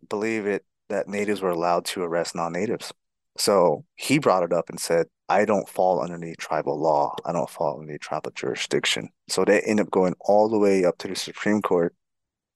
believe 0.07 0.45
it, 0.45 0.63
that 0.89 1.07
natives 1.07 1.41
were 1.41 1.49
allowed 1.49 1.85
to 1.85 2.03
arrest 2.03 2.35
non-natives. 2.35 2.93
So 3.37 3.83
he 3.95 4.19
brought 4.19 4.43
it 4.43 4.53
up 4.53 4.69
and 4.69 4.79
said, 4.79 5.07
I 5.27 5.45
don't 5.45 5.67
fall 5.67 6.01
underneath 6.01 6.37
tribal 6.37 6.79
law. 6.79 7.15
I 7.25 7.31
don't 7.31 7.49
fall 7.49 7.79
underneath 7.79 8.01
tribal 8.01 8.31
jurisdiction. 8.35 9.09
So 9.27 9.43
they 9.43 9.61
end 9.61 9.79
up 9.79 9.89
going 9.89 10.13
all 10.19 10.49
the 10.49 10.59
way 10.59 10.85
up 10.85 10.97
to 10.99 11.07
the 11.07 11.15
Supreme 11.15 11.61
Court 11.61 11.95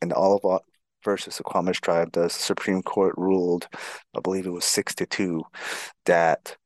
and 0.01 0.13
Oliphant 0.13 0.61
versus 1.03 1.37
the 1.37 1.43
Suquamish 1.43 1.79
tribe. 1.79 2.11
The 2.11 2.29
Supreme 2.29 2.83
Court 2.83 3.15
ruled, 3.17 3.67
I 4.15 4.19
believe 4.19 4.45
it 4.45 4.51
was 4.51 4.65
six 4.65 4.93
to 4.95 5.05
two, 5.05 5.43
that 6.05 6.57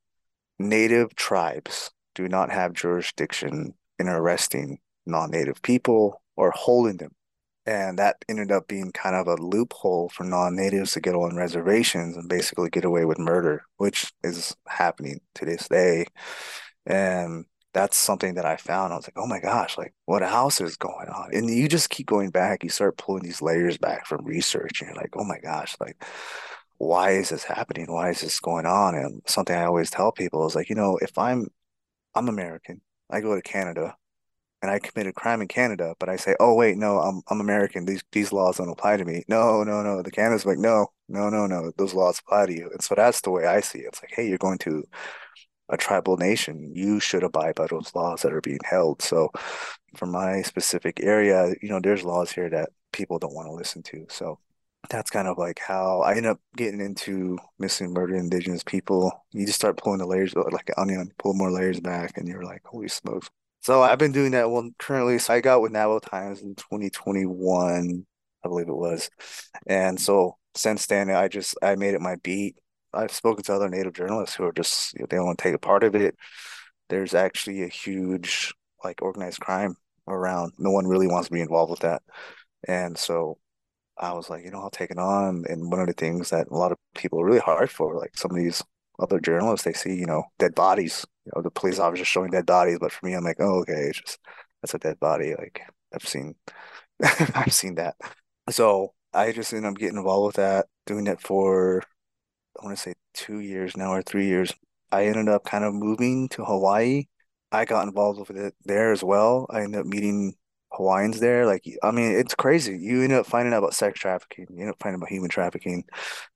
native 0.58 1.16
tribes 1.16 1.92
do 2.16 2.28
not 2.28 2.52
have 2.52 2.74
jurisdiction 2.74 3.76
in 3.98 4.10
arresting 4.10 4.80
non-native 5.06 5.62
people 5.62 6.22
or 6.36 6.52
holding 6.52 6.98
them 6.98 7.12
and 7.70 8.00
that 8.00 8.26
ended 8.28 8.52
up 8.52 8.68
being 8.68 8.92
kind 8.92 9.16
of 9.16 9.28
a 9.28 9.36
loophole 9.36 10.10
for 10.10 10.24
non-natives 10.24 10.94
to 10.94 11.02
get 11.02 11.14
on 11.14 11.36
reservations 11.36 12.18
and 12.18 12.28
basically 12.28 12.72
get 12.72 12.84
away 12.84 13.06
with 13.06 13.20
murder, 13.20 13.64
which 13.78 14.12
is 14.24 14.56
happening 14.68 15.20
to 15.36 15.46
this 15.46 15.68
day. 15.68 16.08
And 16.88 17.46
that's 17.76 17.96
something 17.96 18.34
that 18.34 18.46
I 18.46 18.58
found. 18.58 18.92
I 18.92 18.96
was 18.96 19.06
like, 19.06 19.18
oh 19.18 19.28
my 19.28 19.40
gosh, 19.40 19.78
like 19.78 19.94
what 20.06 20.24
else 20.24 20.60
is 20.62 20.78
going 20.78 21.10
on? 21.10 21.30
And 21.32 21.48
you 21.48 21.68
just 21.68 21.92
keep 21.92 22.08
going 22.08 22.32
back, 22.32 22.64
you 22.64 22.70
start 22.70 22.98
pulling 22.98 23.22
these 23.22 23.42
layers 23.42 23.78
back 23.78 24.08
from 24.08 24.26
research, 24.26 24.82
and 24.82 24.90
you're 24.90 24.98
like, 24.98 25.14
oh 25.16 25.24
my 25.24 25.38
gosh, 25.40 25.76
like 25.80 26.04
why 26.80 27.12
is 27.12 27.30
this 27.30 27.44
happening? 27.44 27.92
Why 27.92 28.10
is 28.10 28.22
this 28.22 28.40
going 28.40 28.66
on? 28.66 28.96
And 28.96 29.22
something 29.28 29.56
I 29.56 29.66
always 29.66 29.92
tell 29.92 30.12
people 30.12 30.48
is 30.48 30.56
like, 30.56 30.70
you 30.70 30.76
know, 30.76 30.98
if 31.02 31.18
I'm 31.20 31.48
I'm 32.16 32.30
American, 32.30 32.82
I 33.12 33.22
go 33.22 33.36
to 33.36 33.42
Canada, 33.44 33.96
and 34.62 34.72
I 34.72 34.80
committed 34.80 35.16
crime 35.16 35.42
in 35.42 35.48
Canada, 35.48 35.96
but 36.00 36.10
I 36.10 36.18
say, 36.18 36.36
oh 36.40 36.54
wait, 36.54 36.78
no, 36.78 37.00
I'm 37.00 37.22
I'm 37.30 37.42
American. 37.42 37.86
These 37.86 38.04
these 38.12 38.34
laws 38.34 38.58
don't 38.58 38.70
apply 38.70 38.98
to 38.98 39.06
me. 39.06 39.24
No, 39.28 39.64
no, 39.64 39.82
no. 39.82 40.02
The 40.02 40.12
Canada's 40.12 40.46
like, 40.46 40.58
no, 40.58 40.88
no, 41.08 41.30
no, 41.30 41.48
no. 41.48 41.72
Those 41.78 41.94
laws 41.94 42.20
apply 42.20 42.48
to 42.48 42.54
you. 42.54 42.70
And 42.72 42.82
so 42.84 42.96
that's 42.96 43.22
the 43.22 43.32
way 43.32 43.46
I 43.46 43.62
see 43.62 43.80
it. 43.80 43.88
It's 43.88 44.02
like, 44.02 44.12
hey, 44.14 44.28
you're 44.28 44.38
going 44.38 44.58
to 44.60 44.84
a 45.70 45.78
tribal 45.78 46.18
nation. 46.18 46.72
You 46.74 47.00
should 47.00 47.24
abide 47.24 47.56
by 47.56 47.68
those 47.68 47.94
laws 47.96 48.22
that 48.24 48.34
are 48.34 48.42
being 48.42 48.60
held. 48.64 49.02
So 49.02 49.32
for 49.96 50.06
my 50.06 50.42
specific 50.42 51.00
area, 51.02 51.54
you 51.62 51.70
know, 51.70 51.80
there's 51.82 52.04
laws 52.04 52.32
here 52.32 52.50
that 52.50 52.70
people 52.92 53.20
don't 53.20 53.36
want 53.36 53.48
to 53.48 53.54
listen 53.54 53.84
to. 53.84 54.06
So 54.10 54.40
that's 54.90 55.12
kind 55.12 55.28
of 55.28 55.38
like 55.38 55.60
how 55.60 56.02
I 56.02 56.16
end 56.16 56.26
up 56.26 56.40
getting 56.56 56.82
into 56.82 57.38
missing 57.60 57.94
murdered 57.94 58.18
indigenous 58.18 58.64
people. 58.64 59.12
You 59.32 59.46
just 59.46 59.60
start 59.60 59.78
pulling 59.78 60.00
the 60.00 60.08
layers 60.08 60.36
like 60.36 60.70
an 60.70 60.76
onion, 60.78 61.12
pull 61.20 61.34
more 61.34 61.52
layers 61.52 61.80
back, 61.80 62.18
and 62.18 62.28
you're 62.28 62.44
like, 62.44 62.62
holy 62.66 62.88
smokes, 62.88 63.30
so 63.62 63.82
I've 63.82 64.00
been 64.00 64.12
doing 64.12 64.32
that 64.32 64.50
one 64.50 64.74
currently. 64.80 65.20
So 65.20 65.34
I 65.34 65.42
got 65.42 65.62
with 65.62 65.72
Navajo 65.72 66.00
Times 66.00 66.42
in 66.42 66.56
2021, 66.56 68.06
I 68.44 68.48
believe 68.48 68.70
it 68.70 68.76
was. 68.76 69.10
And 69.68 70.00
so 70.00 70.38
since 70.56 70.86
then, 70.88 71.10
I 71.10 71.28
just 71.28 71.56
I 71.62 71.76
made 71.76 71.94
it 71.94 72.02
my 72.02 72.16
beat. 72.24 72.56
I've 72.94 73.12
spoken 73.12 73.44
to 73.46 73.54
other 73.54 73.70
Native 73.70 73.94
journalists 73.94 74.36
who 74.36 74.46
are 74.46 74.52
just 74.52 74.94
they 74.98 75.06
don't 75.06 75.26
want 75.26 75.38
to 75.38 75.44
take 75.44 75.56
a 75.56 75.60
part 75.60 75.84
of 75.84 75.96
it. 75.96 76.16
There's 76.90 77.14
actually 77.14 77.64
a 77.64 77.68
huge 77.68 78.54
like 78.84 79.02
organized 79.02 79.42
crime 79.42 79.76
around. 80.08 80.54
No 80.58 80.72
one 80.72 80.88
really 80.88 81.08
wants 81.08 81.28
to 81.28 81.34
be 81.34 81.42
involved 81.42 81.72
with 81.72 81.82
that. 81.82 82.02
And 82.68 82.98
so 82.98 83.38
I 83.98 84.14
was 84.14 84.30
like, 84.30 84.46
you 84.46 84.52
know, 84.52 84.62
I'll 84.62 84.70
take 84.70 84.92
it 84.92 84.98
on. 84.98 85.46
And 85.50 85.72
one 85.72 85.82
of 85.82 85.88
the 85.88 85.94
things 85.94 86.30
that 86.30 86.48
a 86.50 86.56
lot 86.56 86.72
of 86.72 86.78
people 86.96 87.22
are 87.22 87.26
really 87.26 87.40
hard 87.40 87.70
for, 87.70 87.98
like 87.98 88.18
some 88.18 88.32
of 88.32 88.38
these 88.38 88.64
other 89.00 89.20
journalists, 89.20 89.66
they 89.66 89.74
see, 89.74 89.96
you 89.96 90.06
know, 90.06 90.24
dead 90.40 90.56
bodies 90.56 91.06
you 91.30 91.32
know, 91.36 91.42
the 91.44 91.52
police 91.52 91.80
officer 91.80 92.06
showing 92.06 92.32
dead 92.32 92.46
bodies. 92.46 92.80
But 92.80 92.92
for 92.92 93.06
me, 93.06 93.14
I'm 93.14 93.24
like, 93.24 93.38
oh, 93.40 93.60
okay, 93.62 93.74
it's 93.74 94.02
just 94.02 94.20
that's 94.62 94.74
a 94.74 94.80
dead 94.80 95.00
body. 95.00 95.36
Like 95.38 95.62
I've 95.94 96.08
seen, 96.08 96.36
I've 97.04 97.54
seen 97.54 97.76
that. 97.76 97.96
So 98.50 98.94
I 99.14 99.32
just 99.32 99.54
ended 99.54 99.72
up 99.72 99.78
getting 99.78 99.98
involved 99.98 100.28
with 100.28 100.36
that, 100.38 100.68
doing 100.86 101.08
it 101.08 101.22
for 101.22 101.84
I 102.60 102.66
want 102.66 102.78
to 102.78 102.82
say 102.82 102.94
two 103.14 103.40
years 103.40 103.78
now 103.78 103.92
or 103.94 104.02
three 104.02 104.28
years. 104.28 104.54
I 104.92 105.06
ended 105.06 105.30
up 105.30 105.46
kind 105.46 105.64
of 105.64 105.74
moving 105.74 106.30
to 106.30 106.46
Hawaii. 106.46 107.06
I 107.52 107.66
got 107.66 107.88
involved 107.88 108.20
with 108.20 108.32
it 108.38 108.56
there 108.66 108.92
as 108.92 109.04
well. 109.04 109.46
I 109.50 109.62
ended 109.62 109.82
up 109.82 109.88
meeting 109.88 110.36
Hawaiians 110.74 111.20
there. 111.20 111.46
Like, 111.46 111.64
I 111.84 111.92
mean, 111.92 112.12
it's 112.12 112.36
crazy. 112.36 112.78
You 112.78 113.04
end 113.04 113.14
up 113.14 113.26
finding 113.26 113.54
out 113.54 113.60
about 113.60 113.74
sex 113.74 114.00
trafficking. 114.00 114.48
You 114.52 114.62
end 114.62 114.70
up 114.72 114.78
finding 114.80 114.96
out 114.96 115.04
about 115.04 115.10
human 115.12 115.30
trafficking. 115.30 115.84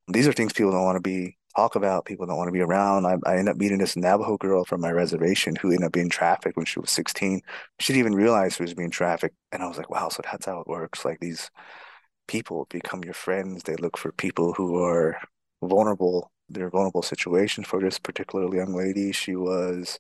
These 0.08 0.28
are 0.28 0.34
things 0.34 0.54
people 0.54 0.72
don't 0.72 0.84
want 0.86 0.98
to 0.98 1.02
be 1.02 1.38
talk 1.56 1.76
about, 1.76 2.06
people 2.06 2.26
don't 2.26 2.38
want 2.38 2.48
to 2.48 2.54
be 2.54 2.62
around. 2.62 3.06
I, 3.06 3.18
I 3.26 3.38
end 3.38 3.50
up 3.50 3.58
meeting 3.58 3.78
this 3.78 3.96
Navajo 3.96 4.38
girl 4.38 4.66
from 4.66 4.82
my 4.82 4.92
reservation 4.92 5.56
who 5.56 5.70
ended 5.70 5.86
up 5.86 5.92
being 5.94 6.10
trafficked 6.10 6.58
when 6.58 6.66
she 6.66 6.80
was 6.80 6.92
16. 6.92 7.42
She 7.80 7.94
didn't 7.94 8.08
even 8.08 8.16
realize 8.16 8.56
she 8.56 8.64
was 8.64 8.74
being 8.74 8.92
trafficked. 8.92 9.36
And 9.52 9.62
I 9.64 9.68
was 9.68 9.78
like, 9.78 9.90
wow, 9.90 10.10
so 10.10 10.22
that's 10.24 10.46
how 10.46 10.60
it 10.62 10.68
works. 10.68 11.06
Like 11.06 11.20
these 11.20 11.50
people 12.28 12.68
become 12.70 13.04
your 13.04 13.14
friends. 13.14 13.64
They 13.64 13.76
look 13.76 13.98
for 13.98 14.12
people 14.12 14.54
who 14.54 14.82
are 14.84 15.18
vulnerable. 15.64 16.32
They're 16.50 16.70
vulnerable 16.70 17.04
situations 17.04 17.68
for 17.68 17.82
this 17.82 18.00
particular 18.00 18.54
young 18.56 18.74
lady. 18.76 19.12
She 19.12 19.36
was, 19.36 20.00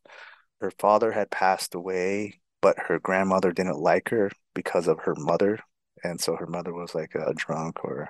her 0.61 0.71
father 0.71 1.11
had 1.11 1.31
passed 1.31 1.75
away, 1.75 2.39
but 2.61 2.77
her 2.79 2.99
grandmother 2.99 3.51
didn't 3.51 3.79
like 3.79 4.09
her 4.09 4.31
because 4.53 4.87
of 4.87 4.99
her 5.01 5.15
mother. 5.15 5.59
And 6.03 6.19
so 6.19 6.35
her 6.35 6.47
mother 6.47 6.73
was 6.73 6.95
like 6.95 7.15
a 7.15 7.33
drunk 7.33 7.83
or 7.85 8.09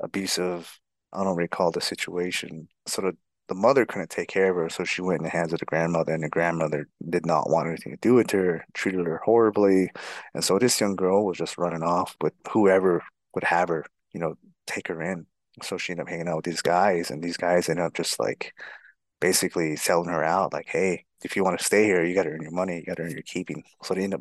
abusive 0.00 0.78
I 1.16 1.24
don't 1.24 1.36
recall 1.36 1.70
the 1.70 1.80
situation. 1.80 2.68
So 2.86 3.02
the, 3.02 3.16
the 3.48 3.54
mother 3.54 3.86
couldn't 3.86 4.10
take 4.10 4.28
care 4.28 4.50
of 4.50 4.56
her, 4.56 4.68
so 4.68 4.84
she 4.84 5.02
went 5.02 5.20
in 5.20 5.24
the 5.24 5.30
hands 5.30 5.52
of 5.52 5.60
the 5.60 5.64
grandmother, 5.64 6.12
and 6.12 6.22
the 6.22 6.28
grandmother 6.28 6.88
did 7.08 7.24
not 7.24 7.48
want 7.48 7.68
anything 7.68 7.92
to 7.92 7.98
do 8.00 8.14
with 8.14 8.30
her, 8.32 8.64
treated 8.74 9.06
her 9.06 9.20
horribly. 9.24 9.90
And 10.34 10.44
so 10.44 10.58
this 10.58 10.80
young 10.80 10.96
girl 10.96 11.24
was 11.24 11.38
just 11.38 11.58
running 11.58 11.82
off 11.82 12.16
with 12.20 12.34
whoever 12.50 13.02
would 13.34 13.44
have 13.44 13.68
her, 13.68 13.84
you 14.12 14.20
know, 14.20 14.34
take 14.66 14.88
her 14.88 15.00
in. 15.00 15.26
So 15.62 15.78
she 15.78 15.92
ended 15.92 16.04
up 16.04 16.10
hanging 16.10 16.28
out 16.28 16.36
with 16.36 16.44
these 16.44 16.62
guys, 16.62 17.10
and 17.10 17.22
these 17.22 17.38
guys 17.38 17.68
ended 17.68 17.86
up 17.86 17.94
just 17.94 18.20
like 18.20 18.52
basically 19.20 19.76
selling 19.76 20.10
her 20.10 20.22
out, 20.22 20.52
like, 20.52 20.68
hey, 20.68 21.04
if 21.24 21.34
you 21.34 21.42
want 21.42 21.58
to 21.58 21.64
stay 21.64 21.84
here, 21.84 22.04
you 22.04 22.14
got 22.14 22.24
to 22.24 22.30
earn 22.30 22.42
your 22.42 22.50
money, 22.50 22.76
you 22.76 22.84
got 22.84 22.98
to 22.98 23.04
earn 23.04 23.10
your 23.10 23.22
keeping. 23.22 23.64
So 23.82 23.94
they 23.94 24.04
end 24.04 24.14
up 24.14 24.20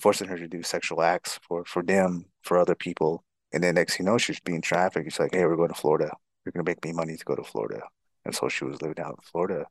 forcing 0.00 0.28
her 0.28 0.36
to 0.36 0.48
do 0.48 0.62
sexual 0.62 1.02
acts 1.02 1.38
for 1.46 1.64
for 1.64 1.82
them, 1.82 2.24
for 2.42 2.58
other 2.58 2.74
people, 2.74 3.24
and 3.52 3.62
then 3.62 3.74
next 3.74 3.96
thing 3.96 4.06
you 4.06 4.12
know, 4.12 4.18
she's 4.18 4.40
being 4.40 4.60
trafficked. 4.60 5.10
She's 5.10 5.20
like, 5.20 5.34
hey, 5.34 5.44
we're 5.44 5.56
going 5.56 5.68
to 5.68 5.74
Florida. 5.74 6.10
You're 6.44 6.52
going 6.52 6.64
to 6.64 6.70
make 6.70 6.84
me 6.84 6.92
money 6.92 7.16
to 7.16 7.24
go 7.24 7.34
to 7.34 7.44
Florida. 7.44 7.82
And 8.24 8.34
so 8.34 8.48
she 8.48 8.64
was 8.64 8.82
living 8.82 9.02
out 9.02 9.16
in 9.18 9.22
Florida. 9.22 9.66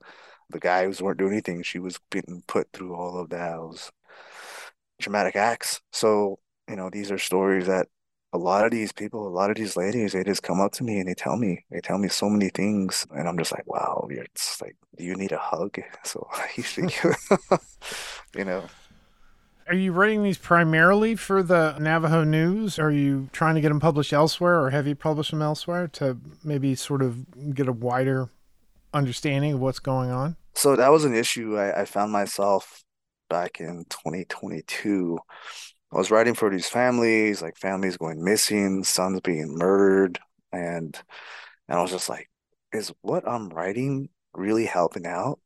The 0.50 0.60
guys 0.60 1.02
weren't 1.02 1.20
doing 1.20 1.34
anything. 1.34 1.64
She 1.64 1.80
was 1.80 2.00
getting 2.12 2.44
put 2.48 2.68
through 2.74 2.96
all 2.96 3.20
of 3.20 3.32
uh, 3.32 3.58
those 3.58 3.92
traumatic 5.00 5.36
acts. 5.36 5.82
So, 5.92 6.40
you 6.70 6.76
know, 6.76 6.90
these 6.90 7.12
are 7.12 7.18
stories 7.18 7.68
that 7.68 7.88
a 8.34 8.38
lot 8.38 8.66
of 8.66 8.72
these 8.72 8.92
people, 8.92 9.28
a 9.28 9.30
lot 9.30 9.50
of 9.50 9.58
these 9.58 9.78
ladies, 9.78 10.14
they 10.14 10.24
just 10.24 10.44
come 10.44 10.60
up 10.60 10.72
to 10.74 10.84
me 10.84 11.00
and 11.00 11.08
they 11.08 11.14
tell 11.14 11.38
me, 11.38 11.64
they 11.72 11.80
tell 11.82 11.98
me 11.98 12.08
so 12.10 12.30
many 12.30 12.50
things. 12.50 13.06
And 13.12 13.28
I'm 13.28 13.38
just 13.38 13.52
like, 13.52 13.68
wow, 13.68 14.08
it's 14.10 14.62
like, 14.62 14.76
do 14.98 15.04
you 15.04 15.16
need 15.16 15.32
a 15.32 15.38
hug? 15.38 15.80
So 16.04 16.28
I 16.34 16.50
usually, 16.56 16.94
you 18.36 18.46
know, 18.46 18.66
are 19.68 19.76
you 19.76 19.92
writing 19.92 20.24
these 20.24 20.38
primarily 20.38 21.16
for 21.16 21.44
the 21.44 21.78
Navajo 21.80 22.24
News? 22.24 22.80
Are 22.80 22.92
you 22.92 23.30
trying 23.32 23.56
to 23.56 23.62
get 23.62 23.70
them 23.70 23.80
published 23.80 24.14
elsewhere, 24.14 24.62
or 24.62 24.70
have 24.70 24.88
you 24.88 24.96
published 24.96 25.32
them 25.32 25.42
elsewhere 25.42 25.88
to 25.90 26.18
maybe 26.44 26.76
sort 26.76 27.02
of 27.02 27.54
get 27.54 27.68
a 27.68 27.74
wider 27.74 28.30
understanding 28.94 29.54
of 29.54 29.60
what's 29.60 29.80
going 29.80 30.10
on? 30.10 30.38
So 30.54 30.76
that 30.76 30.92
was 30.92 31.06
an 31.06 31.14
issue 31.14 31.58
I, 31.58 31.82
I 31.82 31.86
found 31.86 32.12
myself 32.12 32.84
back 33.30 33.60
in 33.60 33.86
2022. 33.90 35.20
I 35.92 35.98
was 35.98 36.12
writing 36.12 36.34
for 36.34 36.50
these 36.50 36.68
families, 36.68 37.42
like 37.42 37.58
families 37.58 37.98
going 37.98 38.24
missing, 38.24 38.84
sons 38.84 39.22
being 39.22 39.58
murdered, 39.58 40.20
and 40.52 40.98
and 41.68 41.78
I 41.78 41.82
was 41.82 41.92
just 41.92 42.10
like, 42.10 42.30
is 42.74 42.94
what 43.02 43.28
I'm 43.28 43.50
writing 43.50 44.10
really 44.34 44.66
helping 44.66 45.06
out? 45.06 45.40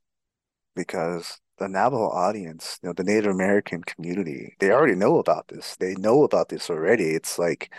Because 0.76 1.40
the 1.62 1.70
Navajo 1.70 2.10
audience, 2.10 2.80
you 2.82 2.90
know, 2.90 2.94
the 2.94 3.04
Native 3.04 3.32
American 3.32 3.84
community, 3.84 4.56
they 4.60 4.72
already 4.72 4.96
know 4.96 5.20
about 5.20 5.48
this. 5.48 5.76
They 5.80 5.94
know 5.94 6.24
about 6.24 6.50
this 6.50 6.72
already. 6.72 7.12
It's 7.12 7.38
like 7.38 7.72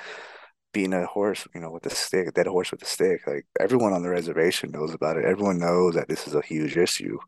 being 0.72 0.92
a 0.92 1.04
horse, 1.04 1.48
you 1.52 1.60
know, 1.60 1.70
with 1.70 1.84
a 1.86 1.90
stick, 1.90 2.28
a 2.28 2.32
dead 2.32 2.46
horse 2.46 2.70
with 2.70 2.82
a 2.82 2.86
stick. 2.86 3.26
Like 3.26 3.44
everyone 3.58 3.92
on 3.92 4.04
the 4.04 4.08
reservation 4.08 4.70
knows 4.70 4.94
about 4.94 5.16
it. 5.16 5.24
Everyone 5.24 5.58
knows 5.58 5.94
that 5.94 6.08
this 6.08 6.28
is 6.28 6.34
a 6.34 6.42
huge 6.42 6.76
issue. 6.76 7.18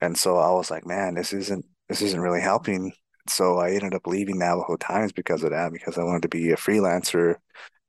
And 0.00 0.16
so 0.16 0.36
I 0.38 0.52
was 0.52 0.70
like, 0.70 0.86
man, 0.86 1.14
this 1.14 1.32
isn't 1.32 1.64
this 1.88 2.02
isn't 2.02 2.20
really 2.20 2.40
helping. 2.40 2.92
So 3.28 3.58
I 3.58 3.70
ended 3.72 3.94
up 3.94 4.06
leaving 4.06 4.38
Navajo 4.38 4.76
Times 4.76 5.10
because 5.10 5.42
of 5.42 5.50
that, 5.50 5.72
because 5.72 5.98
I 5.98 6.04
wanted 6.04 6.22
to 6.22 6.28
be 6.28 6.52
a 6.52 6.56
freelancer 6.56 7.36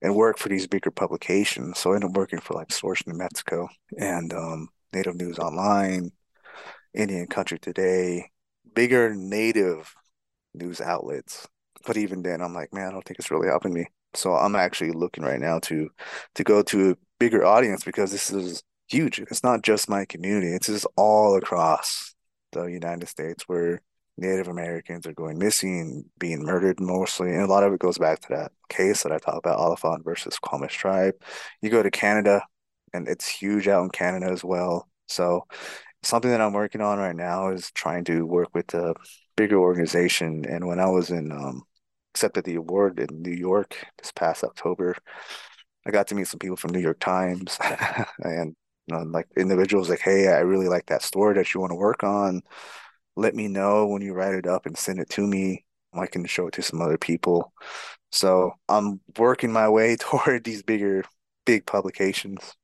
and 0.02 0.15
work 0.15 0.39
for 0.39 0.50
these 0.50 0.65
bigger 0.65 0.91
publications. 0.91 1.78
So 1.78 1.91
I 1.91 1.95
ended 1.95 2.10
up 2.10 2.17
working 2.17 2.39
for 2.39 2.56
like 2.56 2.71
Source 2.71 3.06
New 3.06 3.15
Mexico 3.15 3.69
and 4.00 4.34
um, 4.34 4.69
Native 4.91 5.15
News 5.15 5.38
Online, 5.38 6.12
Indian 6.95 7.27
Country 7.27 7.60
Today, 7.60 8.29
bigger 8.73 9.13
native 9.13 9.93
news 10.53 10.81
outlets. 10.81 11.47
But 11.86 11.97
even 11.97 12.23
then, 12.23 12.41
I'm 12.41 12.53
like, 12.53 12.73
man, 12.73 12.88
I 12.88 12.91
don't 12.91 13.05
think 13.05 13.19
it's 13.19 13.31
really 13.31 13.47
helping 13.47 13.73
me. 13.73 13.88
So 14.13 14.34
I'm 14.34 14.55
actually 14.55 14.91
looking 14.91 15.23
right 15.23 15.39
now 15.39 15.60
to 15.60 15.89
to 16.36 16.43
go 16.43 16.63
to 16.63 16.91
a 16.91 16.95
bigger 17.19 17.45
audience 17.45 17.84
because 17.84 18.12
this 18.12 18.31
is 18.31 18.63
huge. 18.88 19.19
It's 19.19 19.43
not 19.43 19.62
just 19.62 19.89
my 19.89 20.05
community; 20.05 20.53
it's 20.53 20.67
just 20.67 20.88
all 20.95 21.36
across 21.36 22.15
the 22.51 22.65
United 22.65 23.08
States 23.08 23.43
where 23.47 23.81
Native 24.17 24.47
Americans 24.47 25.05
are 25.05 25.13
going 25.13 25.38
missing, 25.38 26.05
being 26.17 26.43
murdered 26.43 26.79
mostly. 26.79 27.31
And 27.31 27.41
a 27.41 27.47
lot 27.47 27.63
of 27.63 27.73
it 27.73 27.79
goes 27.79 27.97
back 27.97 28.21
to 28.21 28.27
that 28.29 28.51
case 28.69 29.03
that 29.03 29.12
I 29.12 29.17
talked 29.17 29.45
about, 29.45 29.60
Oliphant 29.60 30.05
versus 30.05 30.38
Suquamish 30.41 30.71
tribe. 30.71 31.15
You 31.62 31.69
go 31.69 31.84
to 31.84 31.91
Canada, 31.91 32.41
and 32.93 33.08
it's 33.08 33.27
huge 33.27 33.67
out 33.67 33.84
in 33.84 33.89
Canada 33.89 34.31
as 34.31 34.43
well. 34.43 34.88
So 35.08 35.45
something 36.06 36.32
that 36.32 36.41
I'm 36.41 36.54
working 36.54 36.82
on 36.82 37.00
right 37.00 37.15
now 37.15 37.50
is 37.50 37.72
trying 37.72 38.04
to 38.06 38.26
work 38.26 38.50
with 38.54 38.74
a 38.74 38.96
bigger 39.36 39.58
organization. 39.58 40.46
And 40.48 40.68
when 40.68 40.80
I 40.80 40.88
was 40.88 41.10
in 41.10 41.32
um, 41.32 41.63
accepted 42.13 42.46
the 42.46 42.56
award 42.56 43.00
in 43.00 43.22
New 43.22 43.34
York 43.34 43.76
this 43.98 44.12
past 44.12 44.44
October, 44.44 44.96
I 45.86 45.91
got 45.91 46.08
to 46.08 46.15
meet 46.15 46.28
some 46.28 46.39
people 46.39 46.58
from 46.58 46.72
New 46.72 46.80
York 46.80 47.00
Times 47.00 47.58
and 48.20 48.56
you 48.88 48.96
know, 48.96 49.04
like 49.04 49.28
individuals 49.36 49.89
like, 49.89 50.00
hey, 50.00 50.28
I 50.28 50.39
really 50.39 50.68
like 50.68 50.86
that 50.88 51.02
story 51.02 51.36
that 51.36 51.54
you 51.54 51.60
want 51.60 51.72
to 51.72 51.76
work 51.76 52.04
on. 52.04 52.41
Let 53.15 53.34
me 53.34 53.48
know 53.48 53.88
when 53.88 54.02
you 54.02 54.13
write 54.13 54.36
it 54.36 54.48
up 54.48 54.65
and 54.65 54.78
send 54.78 55.00
it 55.00 55.10
to 55.12 55.26
me. 55.26 55.65
I 55.94 56.08
can 56.08 56.26
show 56.26 56.48
it 56.48 56.54
to 56.56 56.62
some 56.62 56.82
other 56.82 56.98
people. 56.98 57.54
So 58.12 58.52
I'm 58.70 59.00
working 59.18 59.52
my 59.52 59.70
way 59.70 59.96
toward 60.00 60.44
these 60.44 60.62
bigger, 60.62 61.04
big 61.46 61.65
publications. 61.65 62.56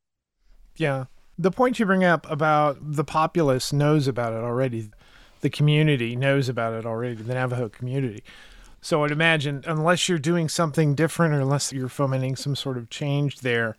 Yeah. 0.75 1.05
The 1.37 1.51
point 1.51 1.79
you 1.79 1.85
bring 1.85 2.03
up 2.03 2.29
about 2.29 2.77
the 2.79 3.03
populace 3.03 3.73
knows 3.73 4.07
about 4.07 4.33
it 4.33 4.43
already. 4.43 4.89
The 5.41 5.49
community 5.49 6.15
knows 6.15 6.49
about 6.49 6.73
it 6.73 6.85
already, 6.85 7.15
the 7.15 7.33
Navajo 7.33 7.69
community. 7.69 8.23
So 8.81 9.03
I'd 9.03 9.11
imagine, 9.11 9.63
unless 9.67 10.09
you're 10.09 10.19
doing 10.19 10.49
something 10.49 10.95
different 10.95 11.33
or 11.33 11.41
unless 11.41 11.71
you're 11.71 11.89
fomenting 11.89 12.35
some 12.35 12.55
sort 12.55 12.77
of 12.77 12.89
change 12.89 13.39
there, 13.39 13.75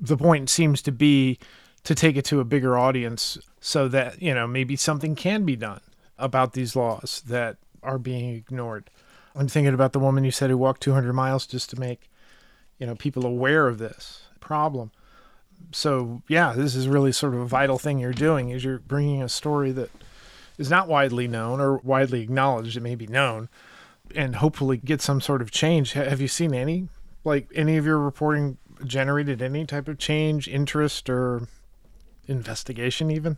the 0.00 0.16
point 0.16 0.50
seems 0.50 0.82
to 0.82 0.92
be 0.92 1.38
to 1.84 1.94
take 1.94 2.16
it 2.16 2.24
to 2.26 2.40
a 2.40 2.44
bigger 2.44 2.76
audience 2.76 3.38
so 3.60 3.88
that, 3.88 4.20
you 4.20 4.34
know, 4.34 4.46
maybe 4.46 4.76
something 4.76 5.14
can 5.14 5.44
be 5.44 5.56
done 5.56 5.80
about 6.18 6.52
these 6.52 6.76
laws 6.76 7.22
that 7.26 7.56
are 7.82 7.98
being 7.98 8.34
ignored. 8.34 8.90
I'm 9.34 9.48
thinking 9.48 9.74
about 9.74 9.92
the 9.92 9.98
woman 9.98 10.24
you 10.24 10.30
said 10.30 10.50
who 10.50 10.58
walked 10.58 10.82
200 10.82 11.12
miles 11.12 11.46
just 11.46 11.70
to 11.70 11.80
make, 11.80 12.10
you 12.78 12.86
know, 12.86 12.94
people 12.94 13.24
aware 13.24 13.68
of 13.68 13.78
this 13.78 14.22
problem. 14.40 14.90
So, 15.70 16.22
yeah, 16.28 16.54
this 16.54 16.74
is 16.74 16.88
really 16.88 17.12
sort 17.12 17.34
of 17.34 17.40
a 17.40 17.46
vital 17.46 17.78
thing 17.78 17.98
you're 17.98 18.12
doing 18.12 18.50
is 18.50 18.64
you're 18.64 18.78
bringing 18.78 19.22
a 19.22 19.28
story 19.28 19.70
that 19.72 19.90
is 20.56 20.70
not 20.70 20.88
widely 20.88 21.28
known 21.28 21.60
or 21.60 21.78
widely 21.78 22.22
acknowledged. 22.22 22.76
It 22.76 22.82
may 22.82 22.94
be 22.94 23.06
known, 23.06 23.48
and 24.14 24.36
hopefully 24.36 24.78
get 24.78 25.02
some 25.02 25.20
sort 25.20 25.42
of 25.42 25.50
change. 25.50 25.92
Have 25.92 26.20
you 26.20 26.28
seen 26.28 26.54
any, 26.54 26.88
like 27.24 27.50
any 27.54 27.76
of 27.76 27.84
your 27.84 27.98
reporting 27.98 28.56
generated 28.84 29.42
any 29.42 29.66
type 29.66 29.88
of 29.88 29.98
change, 29.98 30.48
interest, 30.48 31.10
or 31.10 31.48
investigation 32.26 33.10
even? 33.10 33.36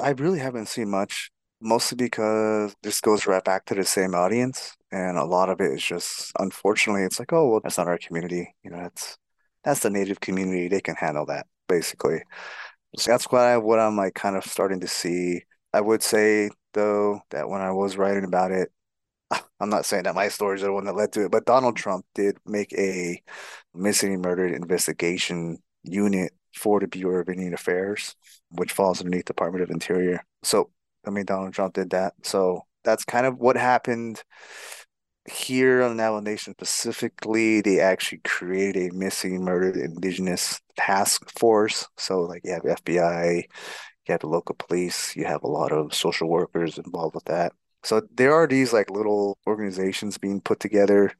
I 0.00 0.10
really 0.10 0.38
haven't 0.38 0.68
seen 0.68 0.90
much, 0.90 1.30
mostly 1.60 1.96
because 1.96 2.74
this 2.82 3.00
goes 3.00 3.26
right 3.26 3.44
back 3.44 3.66
to 3.66 3.74
the 3.74 3.84
same 3.84 4.14
audience. 4.14 4.76
And 4.90 5.18
a 5.18 5.24
lot 5.24 5.50
of 5.50 5.60
it 5.60 5.72
is 5.72 5.84
just, 5.84 6.32
unfortunately, 6.38 7.02
it's 7.02 7.18
like, 7.18 7.32
oh, 7.32 7.48
well, 7.50 7.60
that's 7.60 7.76
not 7.76 7.88
our 7.88 7.98
community. 7.98 8.54
You 8.64 8.70
know, 8.70 8.78
that's 8.78 9.18
that's 9.64 9.80
the 9.80 9.90
native 9.90 10.20
community. 10.20 10.68
They 10.68 10.80
can 10.80 10.96
handle 10.96 11.26
that, 11.26 11.46
basically. 11.68 12.22
So 12.96 13.10
that's 13.10 13.26
what 13.26 13.42
I 13.42 13.58
what 13.58 13.78
I'm 13.78 13.96
like 13.96 14.14
kind 14.14 14.36
of 14.36 14.44
starting 14.44 14.80
to 14.80 14.88
see. 14.88 15.42
I 15.72 15.80
would 15.80 16.02
say 16.02 16.50
though 16.74 17.20
that 17.30 17.48
when 17.48 17.60
I 17.60 17.72
was 17.72 17.96
writing 17.96 18.24
about 18.24 18.50
it, 18.52 18.70
I'm 19.60 19.70
not 19.70 19.86
saying 19.86 20.04
that 20.04 20.14
my 20.14 20.28
stories 20.28 20.62
are 20.62 20.66
the 20.66 20.72
one 20.72 20.84
that 20.86 20.96
led 20.96 21.12
to 21.12 21.24
it, 21.24 21.30
but 21.30 21.44
Donald 21.44 21.76
Trump 21.76 22.06
did 22.14 22.38
make 22.46 22.72
a 22.74 23.22
missing 23.74 24.14
and 24.14 24.22
murdered 24.22 24.52
investigation 24.52 25.58
unit 25.82 26.32
for 26.54 26.80
the 26.80 26.88
Bureau 26.88 27.20
of 27.20 27.28
Indian 27.28 27.54
Affairs, 27.54 28.14
which 28.50 28.72
falls 28.72 29.00
underneath 29.00 29.26
the 29.26 29.32
Department 29.34 29.62
of 29.62 29.70
Interior. 29.70 30.24
So, 30.42 30.70
I 31.06 31.10
mean, 31.10 31.24
Donald 31.24 31.54
Trump 31.54 31.74
did 31.74 31.90
that. 31.90 32.14
So 32.24 32.62
that's 32.84 33.04
kind 33.04 33.26
of 33.26 33.38
what 33.38 33.56
happened 33.56 34.22
here 35.30 35.82
on 35.82 35.96
Navajo 35.96 36.20
Nation 36.20 36.54
specifically. 36.54 37.60
They 37.60 37.80
actually 37.80 38.20
created 38.24 38.92
a 38.92 38.94
missing, 38.94 39.44
murdered 39.44 39.76
indigenous 39.76 40.60
task 40.76 41.30
force. 41.38 41.86
So, 41.96 42.20
like, 42.22 42.42
you 42.44 42.52
have 42.52 42.62
FBI, 42.62 43.36
you 43.36 44.12
have 44.12 44.20
the 44.20 44.28
local 44.28 44.54
police, 44.54 45.14
you 45.16 45.24
have 45.24 45.42
a 45.42 45.48
lot 45.48 45.72
of 45.72 45.94
social 45.94 46.28
workers 46.28 46.78
involved 46.78 47.14
with 47.14 47.24
that. 47.24 47.52
So 47.84 48.02
there 48.14 48.34
are 48.34 48.46
these 48.46 48.72
like 48.72 48.90
little 48.90 49.38
organizations 49.46 50.18
being 50.18 50.40
put 50.40 50.60
together, 50.60 51.12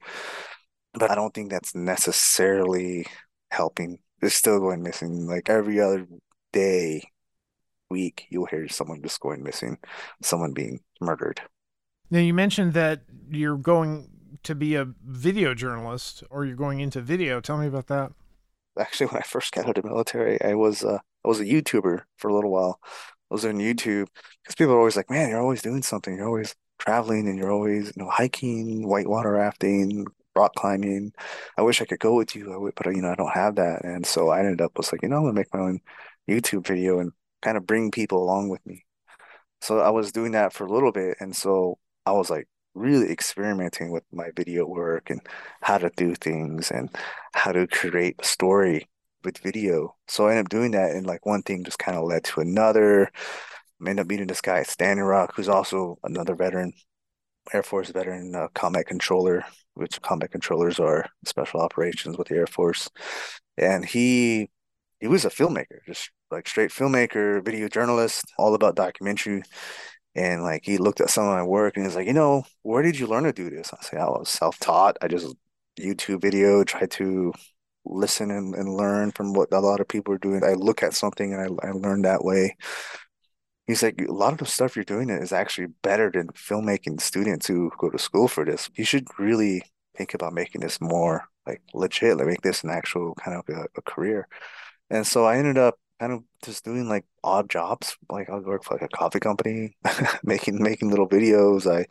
but 0.93 1.09
I 1.09 1.15
don't 1.15 1.33
think 1.33 1.49
that's 1.49 1.73
necessarily 1.75 3.05
helping. 3.51 3.99
It's 4.21 4.35
still 4.35 4.59
going 4.59 4.83
missing. 4.83 5.25
Like 5.27 5.49
every 5.49 5.79
other 5.79 6.05
day, 6.51 7.03
week, 7.89 8.27
you'll 8.29 8.45
hear 8.45 8.67
someone 8.67 9.01
just 9.01 9.19
going 9.19 9.43
missing, 9.43 9.77
someone 10.21 10.53
being 10.53 10.79
murdered. 11.01 11.41
Now 12.11 12.19
you 12.19 12.33
mentioned 12.33 12.73
that 12.73 13.01
you're 13.29 13.57
going 13.57 14.09
to 14.43 14.55
be 14.55 14.75
a 14.75 14.87
video 15.05 15.53
journalist 15.53 16.23
or 16.29 16.45
you're 16.45 16.55
going 16.55 16.79
into 16.79 17.01
video. 17.01 17.39
Tell 17.39 17.57
me 17.57 17.67
about 17.67 17.87
that. 17.87 18.11
Actually, 18.77 19.07
when 19.07 19.21
I 19.21 19.25
first 19.25 19.53
got 19.53 19.67
out 19.67 19.77
of 19.77 19.83
the 19.83 19.89
military, 19.89 20.41
I 20.41 20.55
was 20.55 20.83
uh, 20.83 20.99
I 21.23 21.27
was 21.27 21.39
a 21.39 21.45
YouTuber 21.45 22.01
for 22.17 22.29
a 22.29 22.33
little 22.33 22.51
while 22.51 22.79
I 23.29 23.33
was 23.33 23.45
on 23.45 23.55
YouTube 23.55 24.07
because 24.43 24.55
people 24.57 24.73
are 24.73 24.79
always 24.79 24.95
like, 24.95 25.09
man, 25.09 25.29
you're 25.29 25.41
always 25.41 25.61
doing 25.61 25.83
something. 25.83 26.15
You're 26.15 26.27
always 26.27 26.55
traveling 26.79 27.27
and 27.27 27.37
you're 27.37 27.51
always, 27.51 27.87
you 27.87 28.03
know, 28.03 28.09
hiking, 28.09 28.87
whitewater 28.87 29.33
rafting, 29.33 30.05
rock 30.35 30.55
climbing. 30.55 31.11
I 31.57 31.61
wish 31.61 31.81
I 31.81 31.85
could 31.85 31.99
go 31.99 32.15
with 32.15 32.35
you. 32.35 32.53
I 32.53 32.57
would, 32.57 32.73
but 32.75 32.87
you 32.87 33.01
know, 33.01 33.11
I 33.11 33.15
don't 33.15 33.33
have 33.33 33.55
that. 33.55 33.83
And 33.83 34.05
so 34.05 34.29
I 34.29 34.39
ended 34.39 34.61
up 34.61 34.77
was 34.77 34.91
like, 34.91 35.03
you 35.03 35.09
know, 35.09 35.17
I'm 35.17 35.23
gonna 35.23 35.33
make 35.33 35.53
my 35.53 35.59
own 35.59 35.79
YouTube 36.27 36.65
video 36.65 36.99
and 36.99 37.11
kind 37.41 37.57
of 37.57 37.67
bring 37.67 37.91
people 37.91 38.23
along 38.23 38.49
with 38.49 38.65
me. 38.65 38.85
So 39.61 39.79
I 39.79 39.89
was 39.89 40.11
doing 40.11 40.31
that 40.31 40.53
for 40.53 40.65
a 40.65 40.71
little 40.71 40.91
bit. 40.91 41.17
And 41.19 41.35
so 41.35 41.77
I 42.09 42.13
was 42.13 42.29
like 42.29 42.47
really 42.73 43.11
experimenting 43.11 43.91
with 43.91 44.03
my 44.11 44.29
video 44.35 44.65
work 44.65 45.09
and 45.09 45.21
how 45.61 45.77
to 45.77 45.91
do 45.95 46.15
things 46.15 46.71
and 46.71 46.89
how 47.33 47.51
to 47.51 47.67
create 47.67 48.15
a 48.19 48.25
story 48.25 48.87
with 49.23 49.37
video. 49.39 49.95
So 50.07 50.27
I 50.27 50.31
ended 50.31 50.45
up 50.45 50.49
doing 50.49 50.71
that, 50.71 50.91
and 50.91 51.05
like 51.05 51.25
one 51.25 51.43
thing 51.43 51.63
just 51.63 51.79
kind 51.79 51.97
of 51.97 52.05
led 52.05 52.23
to 52.25 52.41
another. 52.41 53.09
I 53.85 53.89
ended 53.89 54.03
up 54.03 54.07
meeting 54.07 54.27
this 54.27 54.41
guy 54.41 54.59
at 54.59 54.67
Standing 54.67 55.05
Rock, 55.05 55.33
who's 55.35 55.49
also 55.49 55.99
another 56.03 56.35
veteran, 56.35 56.73
Air 57.53 57.63
Force 57.63 57.89
veteran, 57.91 58.33
uh, 58.35 58.47
combat 58.55 58.87
controller, 58.87 59.45
which 59.75 60.01
combat 60.01 60.31
controllers 60.31 60.79
are 60.79 61.05
special 61.25 61.61
operations 61.61 62.17
with 62.17 62.29
the 62.29 62.35
Air 62.35 62.47
Force, 62.47 62.89
and 63.57 63.85
he 63.85 64.49
he 64.99 65.07
was 65.07 65.25
a 65.25 65.29
filmmaker, 65.29 65.79
just 65.85 66.11
like 66.31 66.47
straight 66.47 66.71
filmmaker, 66.71 67.43
video 67.43 67.67
journalist, 67.67 68.25
all 68.37 68.55
about 68.55 68.75
documentary. 68.75 69.43
And 70.19 70.43
like 70.43 70.65
he 70.65 70.77
looked 70.77 70.99
at 70.99 71.09
some 71.09 71.25
of 71.25 71.33
my 71.33 71.43
work 71.43 71.77
and 71.77 71.85
he's 71.85 71.95
like, 71.95 72.05
you 72.05 72.13
know, 72.13 72.43
where 72.63 72.83
did 72.83 72.99
you 72.99 73.07
learn 73.07 73.23
to 73.23 73.31
do 73.31 73.49
this? 73.49 73.71
I 73.73 73.81
say, 73.81 73.97
I 73.97 74.03
was 74.03 74.27
self-taught. 74.27 74.97
I 75.01 75.07
just 75.07 75.33
YouTube 75.79 76.21
video, 76.21 76.65
tried 76.65 76.91
to 76.91 77.31
listen 77.85 78.29
and, 78.29 78.53
and 78.53 78.75
learn 78.75 79.11
from 79.11 79.31
what 79.31 79.47
a 79.53 79.61
lot 79.61 79.79
of 79.79 79.87
people 79.87 80.13
are 80.13 80.17
doing. 80.17 80.43
I 80.43 80.55
look 80.55 80.83
at 80.83 80.93
something 80.93 81.33
and 81.33 81.41
I, 81.41 81.67
I 81.69 81.71
learn 81.71 82.01
that 82.01 82.25
way. 82.25 82.57
He's 83.65 83.81
like, 83.81 84.01
a 84.01 84.11
lot 84.11 84.33
of 84.33 84.39
the 84.39 84.45
stuff 84.45 84.75
you're 84.75 84.83
doing 84.83 85.09
is 85.09 85.31
actually 85.31 85.67
better 85.83 86.11
than 86.11 86.27
filmmaking 86.29 86.99
students 86.99 87.47
who 87.47 87.71
go 87.77 87.89
to 87.89 87.97
school 87.97 88.27
for 88.27 88.43
this. 88.43 88.69
You 88.75 88.83
should 88.83 89.07
really 89.17 89.63
think 89.95 90.13
about 90.13 90.33
making 90.33 90.61
this 90.61 90.81
more 90.81 91.29
like 91.47 91.61
legit, 91.73 92.17
like 92.17 92.27
make 92.27 92.41
this 92.41 92.65
an 92.65 92.71
actual 92.71 93.15
kind 93.15 93.37
of 93.37 93.55
a, 93.55 93.67
a 93.77 93.81
career. 93.83 94.27
And 94.89 95.07
so 95.07 95.23
I 95.23 95.37
ended 95.37 95.57
up 95.57 95.79
kind 95.99 96.13
of 96.13 96.23
just 96.43 96.63
doing 96.63 96.87
like 96.87 97.05
odd 97.23 97.49
jobs. 97.49 97.97
Like 98.09 98.29
I'll 98.29 98.41
work 98.41 98.63
for 98.63 98.75
like 98.75 98.83
a 98.83 98.87
coffee 98.97 99.19
company, 99.19 99.75
making 100.23 100.61
making 100.61 100.89
little 100.89 101.07
videos. 101.09 101.69
I 101.71 101.85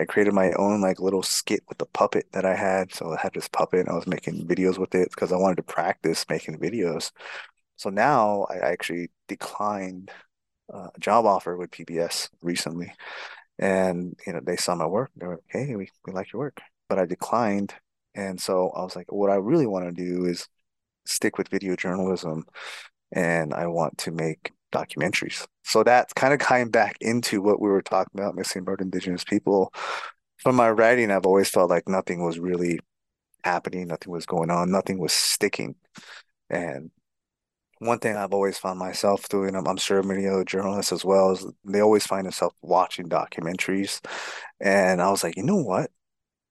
I 0.00 0.04
created 0.04 0.34
my 0.34 0.52
own 0.52 0.80
like 0.80 1.00
little 1.00 1.22
skit 1.22 1.60
with 1.68 1.78
the 1.78 1.86
puppet 1.86 2.26
that 2.32 2.44
I 2.44 2.54
had. 2.56 2.92
So 2.94 3.12
I 3.12 3.20
had 3.20 3.34
this 3.34 3.48
puppet 3.48 3.80
and 3.80 3.88
I 3.88 3.94
was 3.94 4.06
making 4.06 4.46
videos 4.46 4.78
with 4.78 4.94
it 4.94 5.10
because 5.10 5.32
I 5.32 5.36
wanted 5.36 5.56
to 5.56 5.62
practice 5.64 6.26
making 6.28 6.58
videos. 6.58 7.12
So 7.76 7.90
now 7.90 8.46
I 8.50 8.58
actually 8.58 9.10
declined 9.28 10.10
uh, 10.72 10.88
a 10.94 11.00
job 11.00 11.26
offer 11.26 11.56
with 11.56 11.70
PBS 11.70 12.30
recently. 12.42 12.92
And 13.58 14.16
you 14.26 14.32
know, 14.32 14.40
they 14.44 14.56
saw 14.56 14.74
my 14.74 14.86
work. 14.86 15.10
They 15.16 15.26
were 15.26 15.34
like, 15.36 15.44
hey, 15.48 15.76
we, 15.76 15.90
we 16.06 16.12
like 16.12 16.32
your 16.32 16.40
work. 16.40 16.60
But 16.88 16.98
I 16.98 17.06
declined. 17.06 17.74
And 18.14 18.40
so 18.40 18.70
I 18.70 18.82
was 18.82 18.96
like, 18.96 19.12
what 19.12 19.30
I 19.30 19.36
really 19.36 19.66
want 19.66 19.86
to 19.86 19.92
do 19.92 20.26
is 20.26 20.48
stick 21.06 21.38
with 21.38 21.48
video 21.48 21.76
journalism 21.76 22.44
and 23.12 23.54
I 23.54 23.66
want 23.66 23.98
to 23.98 24.10
make 24.10 24.52
documentaries. 24.72 25.46
So 25.64 25.82
that's 25.84 26.12
kind 26.14 26.32
of 26.32 26.40
coming 26.40 26.70
back 26.70 26.96
into 27.00 27.42
what 27.42 27.60
we 27.60 27.68
were 27.68 27.82
talking 27.82 28.18
about, 28.18 28.34
missing 28.34 28.62
about 28.62 28.80
Indigenous 28.80 29.24
people. 29.24 29.72
From 30.38 30.56
my 30.56 30.70
writing, 30.70 31.10
I've 31.10 31.26
always 31.26 31.48
felt 31.48 31.70
like 31.70 31.88
nothing 31.88 32.24
was 32.24 32.38
really 32.38 32.80
happening, 33.44 33.88
nothing 33.88 34.12
was 34.12 34.26
going 34.26 34.50
on, 34.50 34.70
nothing 34.70 34.98
was 34.98 35.12
sticking. 35.12 35.76
And 36.50 36.90
one 37.78 37.98
thing 37.98 38.16
I've 38.16 38.32
always 38.32 38.58
found 38.58 38.78
myself 38.78 39.28
doing, 39.28 39.54
I'm, 39.54 39.66
I'm 39.66 39.76
sure 39.76 40.02
many 40.02 40.26
other 40.26 40.44
journalists 40.44 40.92
as 40.92 41.04
well, 41.04 41.32
is 41.32 41.46
they 41.64 41.80
always 41.80 42.06
find 42.06 42.24
themselves 42.24 42.54
watching 42.62 43.08
documentaries. 43.08 44.00
And 44.60 45.02
I 45.02 45.10
was 45.10 45.22
like, 45.22 45.36
you 45.36 45.42
know 45.42 45.62
what? 45.62 45.90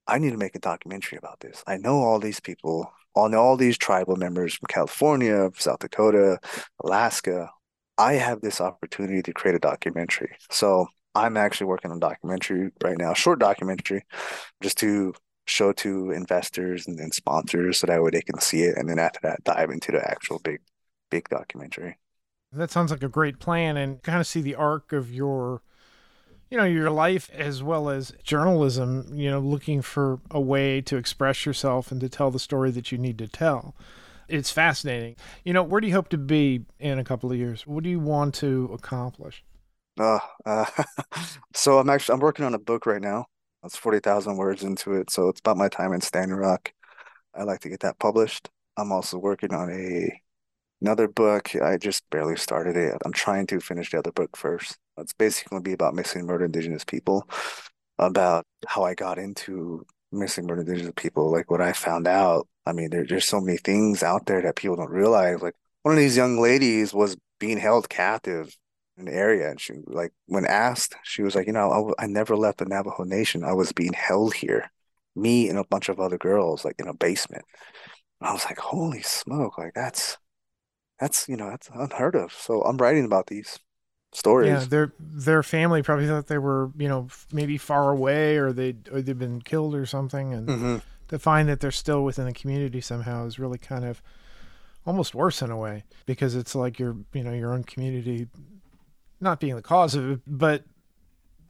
I 0.08 0.18
need 0.18 0.32
to 0.32 0.38
make 0.38 0.56
a 0.56 0.60
documentary 0.60 1.18
about 1.18 1.40
this. 1.40 1.64
I 1.68 1.78
know 1.78 2.00
all 2.00 2.20
these 2.20 2.40
people 2.40 2.92
on 3.16 3.36
all 3.36 3.58
these 3.58 3.78
tribal 3.78 4.16
members 4.16 4.56
from 4.56 4.68
California, 4.68 5.50
South 5.58 5.80
Dakota, 5.80 6.40
Alaska, 6.84 7.50
I 7.98 8.14
have 8.14 8.42
this 8.42 8.62
opportunity 8.62 9.22
to 9.22 9.34
create 9.34 9.56
a 9.56 9.60
documentary. 9.60 10.36
So 10.50 10.88
I'm 11.14 11.38
actually 11.38 11.68
working 11.68 11.92
on 11.92 11.98
a 11.98 12.00
documentary 12.00 12.72
right 12.84 12.98
now, 12.98 13.14
short 13.14 13.40
documentary, 13.40 14.04
just 14.62 14.78
to 14.80 15.14
show 15.46 15.74
to 15.74 16.12
investors 16.12 16.88
and, 16.88 17.00
and 17.00 17.14
sponsors 17.14 17.80
so 17.80 17.88
that 17.88 18.02
way 18.02 18.12
they 18.12 18.22
can 18.22 18.40
see 18.40 18.64
it. 18.64 18.78
And 18.78 18.90
then 18.90 19.00
after 19.00 19.20
that, 19.24 19.44
dive 19.44 19.70
into 19.70 19.92
the 19.92 20.10
actual 20.10 20.40
big, 20.40 20.62
big 21.10 21.28
documentary. 21.30 21.98
That 22.54 22.72
sounds 22.72 22.92
like 22.92 23.04
a 23.04 23.10
great 23.10 23.40
plan 23.40 23.78
and 23.78 24.02
kind 24.04 24.20
of 24.20 24.28
see 24.28 24.42
the 24.42 24.56
arc 24.56 24.94
of 24.94 25.14
your 25.14 25.62
you 26.52 26.58
know 26.58 26.66
your 26.66 26.92
life 26.92 27.30
as 27.34 27.64
well 27.64 27.90
as 27.90 28.14
journalism 28.24 29.10
you 29.14 29.32
know 29.32 29.40
looking 29.40 29.82
for 29.82 30.20
a 30.30 30.40
way 30.40 30.82
to 30.82 30.98
express 30.98 31.46
yourself 31.46 31.92
and 31.92 32.02
to 32.02 32.10
tell 32.10 32.30
the 32.30 32.40
story 32.40 32.70
that 32.72 32.92
you 32.92 32.98
need 32.98 33.18
to 33.18 33.28
tell. 33.28 33.74
It's 34.28 34.52
fascinating. 34.52 35.16
You 35.44 35.54
know 35.54 35.64
where 35.64 35.82
do 35.82 35.88
you 35.88 35.94
hope 35.94 36.10
to 36.10 36.18
be 36.18 36.66
in 36.80 37.00
a 37.00 37.04
couple 37.04 37.32
of 37.32 37.38
years? 37.38 37.66
What 37.66 37.84
do 37.84 37.90
you 37.90 38.00
want 38.00 38.36
to 38.36 38.70
accomplish? 38.74 39.44
Uh, 40.00 40.20
uh 40.46 40.66
so 41.54 41.80
i'm 41.80 41.90
actually 41.90 42.14
i'm 42.14 42.20
working 42.20 42.46
on 42.46 42.54
a 42.54 42.60
book 42.60 42.86
right 42.86 43.02
now. 43.02 43.26
That's 43.64 43.78
40,000 43.78 44.36
words 44.38 44.64
into 44.64 44.94
it 44.94 45.10
so 45.10 45.30
it's 45.30 45.40
about 45.40 45.58
my 45.58 45.70
time 45.70 45.94
in 45.94 46.02
standing 46.02 46.38
rock. 46.38 46.74
I'd 47.34 47.44
like 47.44 47.62
to 47.62 47.70
get 47.70 47.80
that 47.80 47.98
published. 47.98 48.50
I'm 48.76 48.92
also 48.92 49.18
working 49.18 49.54
on 49.54 49.72
a 49.72 50.22
another 50.82 51.08
book. 51.08 51.56
I 51.56 51.78
just 51.78 52.04
barely 52.10 52.36
started 52.36 52.76
it. 52.76 52.98
I'm 53.06 53.14
trying 53.14 53.48
to 53.48 53.60
finish 53.62 53.92
the 53.92 54.00
other 54.00 54.12
book 54.12 54.36
first 54.36 54.78
it's 54.98 55.14
basically 55.14 55.50
going 55.50 55.64
to 55.64 55.70
be 55.70 55.74
about 55.74 55.96
missing 55.96 56.26
murdered 56.26 56.46
indigenous 56.46 56.84
people, 56.84 57.28
about 58.00 58.46
how 58.68 58.84
I 58.84 58.94
got 58.94 59.18
into 59.18 59.86
missing 60.12 60.46
murdered 60.46 60.68
indigenous 60.68 60.94
people, 60.96 61.32
like 61.32 61.50
what 61.50 61.62
I 61.62 61.74
found 61.74 62.08
out. 62.08 62.48
I 62.66 62.74
mean, 62.74 62.90
there, 62.90 63.06
there's 63.06 63.26
so 63.26 63.42
many 63.42 63.58
things 63.58 64.04
out 64.04 64.26
there 64.26 64.42
that 64.42 64.56
people 64.56 64.76
don't 64.76 64.92
realize. 64.92 65.42
Like 65.42 65.56
one 65.84 65.94
of 65.94 66.00
these 66.00 66.18
young 66.18 66.40
ladies 66.40 66.94
was 66.94 67.18
being 67.40 67.58
held 67.58 67.90
captive 67.90 68.56
in 68.98 69.06
the 69.06 69.14
area, 69.14 69.50
and 69.50 69.60
she 69.60 69.74
like 69.88 70.14
when 70.28 70.46
asked, 70.46 70.96
she 71.04 71.24
was 71.24 71.36
like, 71.36 71.48
you 71.48 71.54
know, 71.54 71.94
I, 72.00 72.04
I 72.04 72.08
never 72.08 72.36
left 72.36 72.60
the 72.60 72.66
Navajo 72.66 73.04
Nation. 73.04 73.44
I 73.44 73.54
was 73.54 73.72
being 73.72 73.94
held 73.94 74.34
here, 74.34 74.70
me 75.16 75.50
and 75.50 75.58
a 75.58 75.64
bunch 75.66 75.90
of 75.90 76.00
other 76.00 76.18
girls, 76.18 76.66
like 76.66 76.76
in 76.80 76.88
a 76.88 76.94
basement. 76.94 77.46
And 78.20 78.30
I 78.30 78.34
was 78.34 78.46
like, 78.46 78.60
holy 78.60 79.02
smoke, 79.02 79.58
like 79.58 79.74
that's 79.74 80.18
that's 81.00 81.28
you 81.28 81.38
know 81.38 81.50
that's 81.50 81.70
unheard 81.74 82.16
of. 82.16 82.34
So 82.34 82.62
I'm 82.62 82.78
writing 82.78 83.06
about 83.06 83.28
these 83.28 83.60
stories. 84.12 84.50
Yeah, 84.50 84.66
their 84.66 84.94
their 85.00 85.44
family 85.44 85.82
probably 85.82 86.08
thought 86.08 86.28
they 86.28 86.38
were, 86.38 86.72
you 86.78 86.88
know, 86.88 87.08
maybe 87.32 87.58
far 87.58 87.90
away 87.90 88.38
or 88.38 88.52
they 88.52 88.76
or 88.92 89.02
they'd 89.02 89.18
been 89.18 89.42
killed 89.42 89.76
or 89.76 89.86
something, 89.86 90.34
and 90.34 90.48
mm-hmm. 90.48 90.78
to 91.08 91.20
find 91.20 91.50
that 91.50 91.60
they're 91.60 91.72
still 91.72 92.04
within 92.04 92.26
the 92.26 92.34
community 92.34 92.82
somehow 92.82 93.26
is 93.26 93.40
really 93.40 93.58
kind 93.58 93.86
of 93.86 94.02
almost 94.86 95.14
worse 95.14 95.42
in 95.42 95.52
a 95.52 95.58
way 95.58 95.84
because 96.06 96.36
it's 96.36 96.56
like 96.56 96.80
your 96.80 96.96
you 97.14 97.24
know 97.24 97.34
your 97.34 97.54
own 97.54 97.64
community 97.64 98.28
not 99.20 99.40
being 99.40 99.56
the 99.56 99.62
cause 99.62 99.96
of 99.96 100.12
it, 100.12 100.20
but 100.26 100.64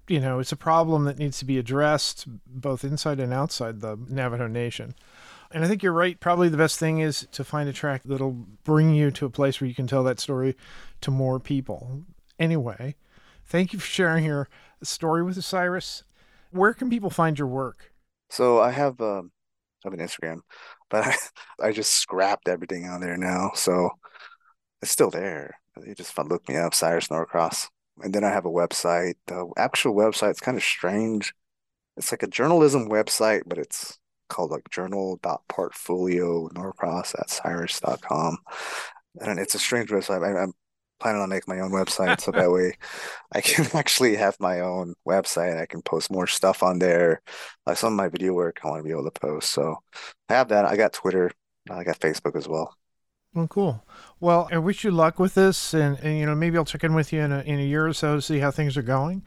you 0.07 0.19
know 0.19 0.39
it's 0.39 0.51
a 0.51 0.57
problem 0.57 1.05
that 1.05 1.17
needs 1.17 1.39
to 1.39 1.45
be 1.45 1.57
addressed 1.57 2.25
both 2.47 2.83
inside 2.83 3.19
and 3.19 3.33
outside 3.33 3.81
the 3.81 3.97
Navajo 4.09 4.47
Nation. 4.47 4.95
And 5.53 5.65
I 5.65 5.67
think 5.67 5.83
you're 5.83 5.91
right. 5.91 6.17
Probably 6.17 6.47
the 6.47 6.55
best 6.55 6.79
thing 6.79 6.99
is 6.99 7.27
to 7.33 7.43
find 7.43 7.67
a 7.67 7.73
track 7.73 8.03
that'll 8.05 8.45
bring 8.63 8.93
you 8.93 9.11
to 9.11 9.25
a 9.25 9.29
place 9.29 9.59
where 9.59 9.67
you 9.67 9.75
can 9.75 9.85
tell 9.85 10.01
that 10.03 10.17
story 10.17 10.55
to 11.01 11.11
more 11.11 11.41
people 11.41 12.05
Anyway, 12.41 12.95
thank 13.45 13.71
you 13.71 13.77
for 13.77 13.85
sharing 13.85 14.25
your 14.25 14.49
story 14.81 15.21
with 15.21 15.37
us, 15.37 15.45
Cyrus. 15.45 16.03
Where 16.49 16.73
can 16.73 16.89
people 16.89 17.11
find 17.11 17.37
your 17.37 17.47
work? 17.47 17.93
So 18.31 18.59
I 18.59 18.71
have 18.71 18.99
um, 18.99 19.31
I 19.85 19.87
have 19.87 19.93
an 19.93 19.99
Instagram, 19.99 20.39
but 20.89 21.05
I, 21.61 21.67
I 21.67 21.71
just 21.71 21.93
scrapped 21.93 22.47
everything 22.47 22.89
on 22.89 22.99
there 22.99 23.15
now. 23.15 23.51
So 23.53 23.91
it's 24.81 24.89
still 24.89 25.11
there. 25.11 25.59
You 25.85 25.93
just 25.93 26.17
look 26.17 26.49
me 26.49 26.57
up, 26.57 26.73
Cyrus 26.73 27.11
Norcross. 27.11 27.69
And 28.01 28.11
then 28.11 28.23
I 28.23 28.29
have 28.29 28.45
a 28.45 28.49
website. 28.49 29.13
The 29.27 29.47
actual 29.55 29.93
website's 29.93 30.39
kind 30.39 30.57
of 30.57 30.63
strange. 30.63 31.35
It's 31.95 32.11
like 32.11 32.23
a 32.23 32.27
journalism 32.27 32.89
website, 32.89 33.43
but 33.45 33.59
it's 33.59 33.99
called 34.29 34.49
like 34.49 34.67
journal.portfolio 34.71 36.49
norcross 36.55 37.13
at 37.19 37.29
cyrus.com. 37.29 38.39
And 39.19 39.39
it's 39.39 39.53
a 39.53 39.59
strange 39.59 39.91
website. 39.91 40.25
I, 40.25 40.41
am 40.41 40.53
planning 41.01 41.21
on 41.21 41.29
making 41.29 41.53
my 41.53 41.61
own 41.61 41.71
website 41.71 42.21
so 42.21 42.31
that 42.31 42.51
way 42.51 42.73
I 43.31 43.41
can 43.41 43.67
actually 43.73 44.15
have 44.15 44.39
my 44.39 44.61
own 44.61 44.93
website. 45.07 45.59
I 45.59 45.65
can 45.65 45.81
post 45.81 46.11
more 46.11 46.27
stuff 46.27 46.63
on 46.63 46.79
there. 46.79 47.21
Like 47.65 47.77
some 47.77 47.93
of 47.93 47.97
my 47.97 48.07
video 48.07 48.33
work 48.33 48.59
I 48.63 48.69
want 48.69 48.79
to 48.79 48.83
be 48.83 48.91
able 48.91 49.09
to 49.09 49.19
post. 49.19 49.51
So 49.51 49.77
I 50.29 50.35
have 50.35 50.49
that. 50.49 50.65
I 50.65 50.77
got 50.77 50.93
Twitter. 50.93 51.31
I 51.69 51.83
got 51.83 51.99
Facebook 51.99 52.35
as 52.35 52.47
well. 52.47 52.75
Well, 53.33 53.47
cool. 53.47 53.85
Well, 54.19 54.49
I 54.51 54.57
wish 54.57 54.83
you 54.83 54.91
luck 54.91 55.17
with 55.17 55.35
this, 55.35 55.73
and, 55.73 55.97
and 55.99 56.19
you 56.19 56.25
know 56.25 56.35
maybe 56.35 56.57
I'll 56.57 56.65
check 56.65 56.83
in 56.83 56.93
with 56.93 57.13
you 57.13 57.21
in 57.21 57.31
a 57.31 57.39
in 57.41 57.59
a 57.59 57.63
year 57.63 57.87
or 57.87 57.93
so 57.93 58.15
to 58.15 58.21
see 58.21 58.39
how 58.39 58.51
things 58.51 58.75
are 58.75 58.81
going. 58.81 59.23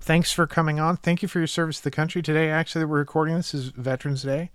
Thanks 0.00 0.32
for 0.32 0.46
coming 0.46 0.80
on. 0.80 0.96
Thank 0.96 1.22
you 1.22 1.28
for 1.28 1.38
your 1.38 1.46
service 1.46 1.78
to 1.78 1.84
the 1.84 1.90
country 1.90 2.20
today. 2.20 2.50
Actually, 2.50 2.84
we're 2.84 2.98
recording 2.98 3.36
this 3.36 3.54
is 3.54 3.68
Veterans 3.68 4.22
Day. 4.22 4.50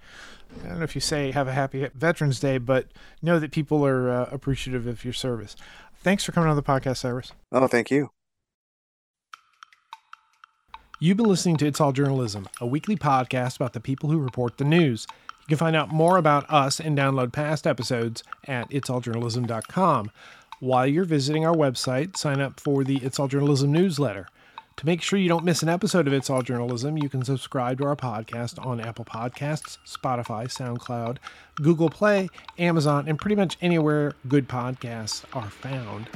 I 0.63 0.67
don't 0.67 0.79
know 0.79 0.83
if 0.83 0.95
you 0.95 1.01
say 1.01 1.31
have 1.31 1.47
a 1.47 1.53
happy 1.53 1.87
Veterans 1.95 2.39
Day, 2.39 2.57
but 2.57 2.87
know 3.21 3.39
that 3.39 3.51
people 3.51 3.85
are 3.85 4.09
uh, 4.09 4.29
appreciative 4.31 4.85
of 4.85 5.03
your 5.03 5.13
service. 5.13 5.55
Thanks 6.01 6.23
for 6.23 6.31
coming 6.31 6.49
on 6.49 6.55
the 6.55 6.63
podcast, 6.63 6.97
Cyrus. 6.97 7.33
Oh, 7.51 7.67
thank 7.67 7.91
you. 7.91 8.09
You've 11.01 11.17
been 11.17 11.27
listening 11.27 11.57
to 11.57 11.65
It's 11.67 11.79
All 11.79 11.91
Journalism, 11.91 12.47
a 12.59 12.67
weekly 12.67 12.95
podcast 12.97 13.55
about 13.55 13.73
the 13.73 13.79
people 13.79 14.09
who 14.09 14.19
report 14.19 14.57
the 14.57 14.65
news. 14.65 15.07
You 15.41 15.47
can 15.47 15.57
find 15.57 15.75
out 15.75 15.89
more 15.89 16.17
about 16.17 16.49
us 16.49 16.79
and 16.79 16.97
download 16.97 17.31
past 17.31 17.65
episodes 17.65 18.23
at 18.47 18.69
itsalljournalism.com. 18.69 20.11
While 20.59 20.87
you're 20.87 21.05
visiting 21.05 21.45
our 21.45 21.55
website, 21.55 22.17
sign 22.17 22.41
up 22.41 22.59
for 22.59 22.83
the 22.83 22.97
It's 22.97 23.17
All 23.19 23.29
Journalism 23.29 23.71
newsletter. 23.71 24.27
To 24.79 24.85
make 24.85 25.01
sure 25.01 25.19
you 25.19 25.27
don't 25.27 25.43
miss 25.43 25.61
an 25.61 25.67
episode 25.67 26.07
of 26.07 26.13
It's 26.13 26.29
All 26.29 26.41
Journalism, 26.41 26.97
you 26.97 27.09
can 27.09 27.25
subscribe 27.25 27.79
to 27.79 27.83
our 27.83 27.97
podcast 27.97 28.65
on 28.65 28.79
Apple 28.79 29.03
Podcasts, 29.03 29.77
Spotify, 29.85 30.45
SoundCloud, 30.45 31.17
Google 31.55 31.89
Play, 31.89 32.29
Amazon, 32.57 33.05
and 33.09 33.19
pretty 33.19 33.35
much 33.35 33.57
anywhere 33.61 34.13
good 34.29 34.47
podcasts 34.47 35.25
are 35.33 35.49
found. 35.49 36.07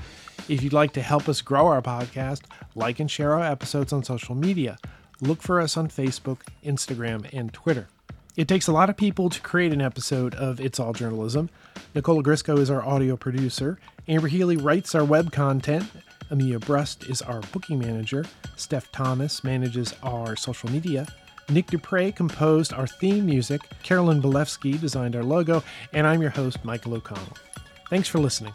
If 0.48 0.64
you'd 0.64 0.72
like 0.72 0.94
to 0.94 1.02
help 1.02 1.28
us 1.28 1.42
grow 1.42 1.68
our 1.68 1.82
podcast, 1.82 2.44
like 2.74 3.02
and 3.02 3.12
share 3.12 3.34
our 3.34 3.44
episodes 3.44 3.92
on 3.92 4.02
social 4.02 4.34
media. 4.34 4.78
Look 5.20 5.42
for 5.42 5.60
us 5.60 5.76
on 5.76 5.90
Facebook, 5.90 6.40
Instagram, 6.64 7.28
and 7.34 7.52
Twitter. 7.52 7.90
It 8.38 8.48
takes 8.48 8.68
a 8.68 8.74
lot 8.74 8.90
of 8.90 8.96
people 8.96 9.30
to 9.30 9.42
create 9.42 9.74
an 9.74 9.82
episode 9.82 10.36
of 10.36 10.62
It's 10.62 10.80
All 10.80 10.94
Journalism. 10.94 11.50
Nicola 11.94 12.24
Grisco 12.24 12.58
is 12.58 12.70
our 12.70 12.82
audio 12.82 13.18
producer. 13.18 13.78
Amber 14.08 14.30
Healy 14.30 14.56
writes 14.56 14.96
our 14.96 15.04
web 15.04 15.34
content. 15.34 15.92
Amelia 16.30 16.60
Brust 16.60 17.06
is 17.06 17.22
our 17.22 17.42
booking 17.52 17.80
manager. 17.80 18.26
Steph 18.56 18.92
Thomas 18.92 19.44
manages 19.44 19.94
our 20.04 20.36
social 20.36 20.70
media. 20.72 21.08
Nick 21.50 21.68
Dupre 21.68 22.12
composed 22.12 22.74
our 22.74 22.88
theme 22.88 23.26
music. 23.26 23.62
Carolyn 23.84 24.22
Belevsky 24.22 24.80
designed 24.80 25.16
our 25.16 25.24
logo. 25.24 25.64
And 25.92 26.08
I'm 26.08 26.22
your 26.22 26.32
host, 26.32 26.64
Michael 26.64 26.96
O'Connell. 26.96 27.38
Thanks 27.90 28.08
for 28.08 28.20
listening. 28.20 28.54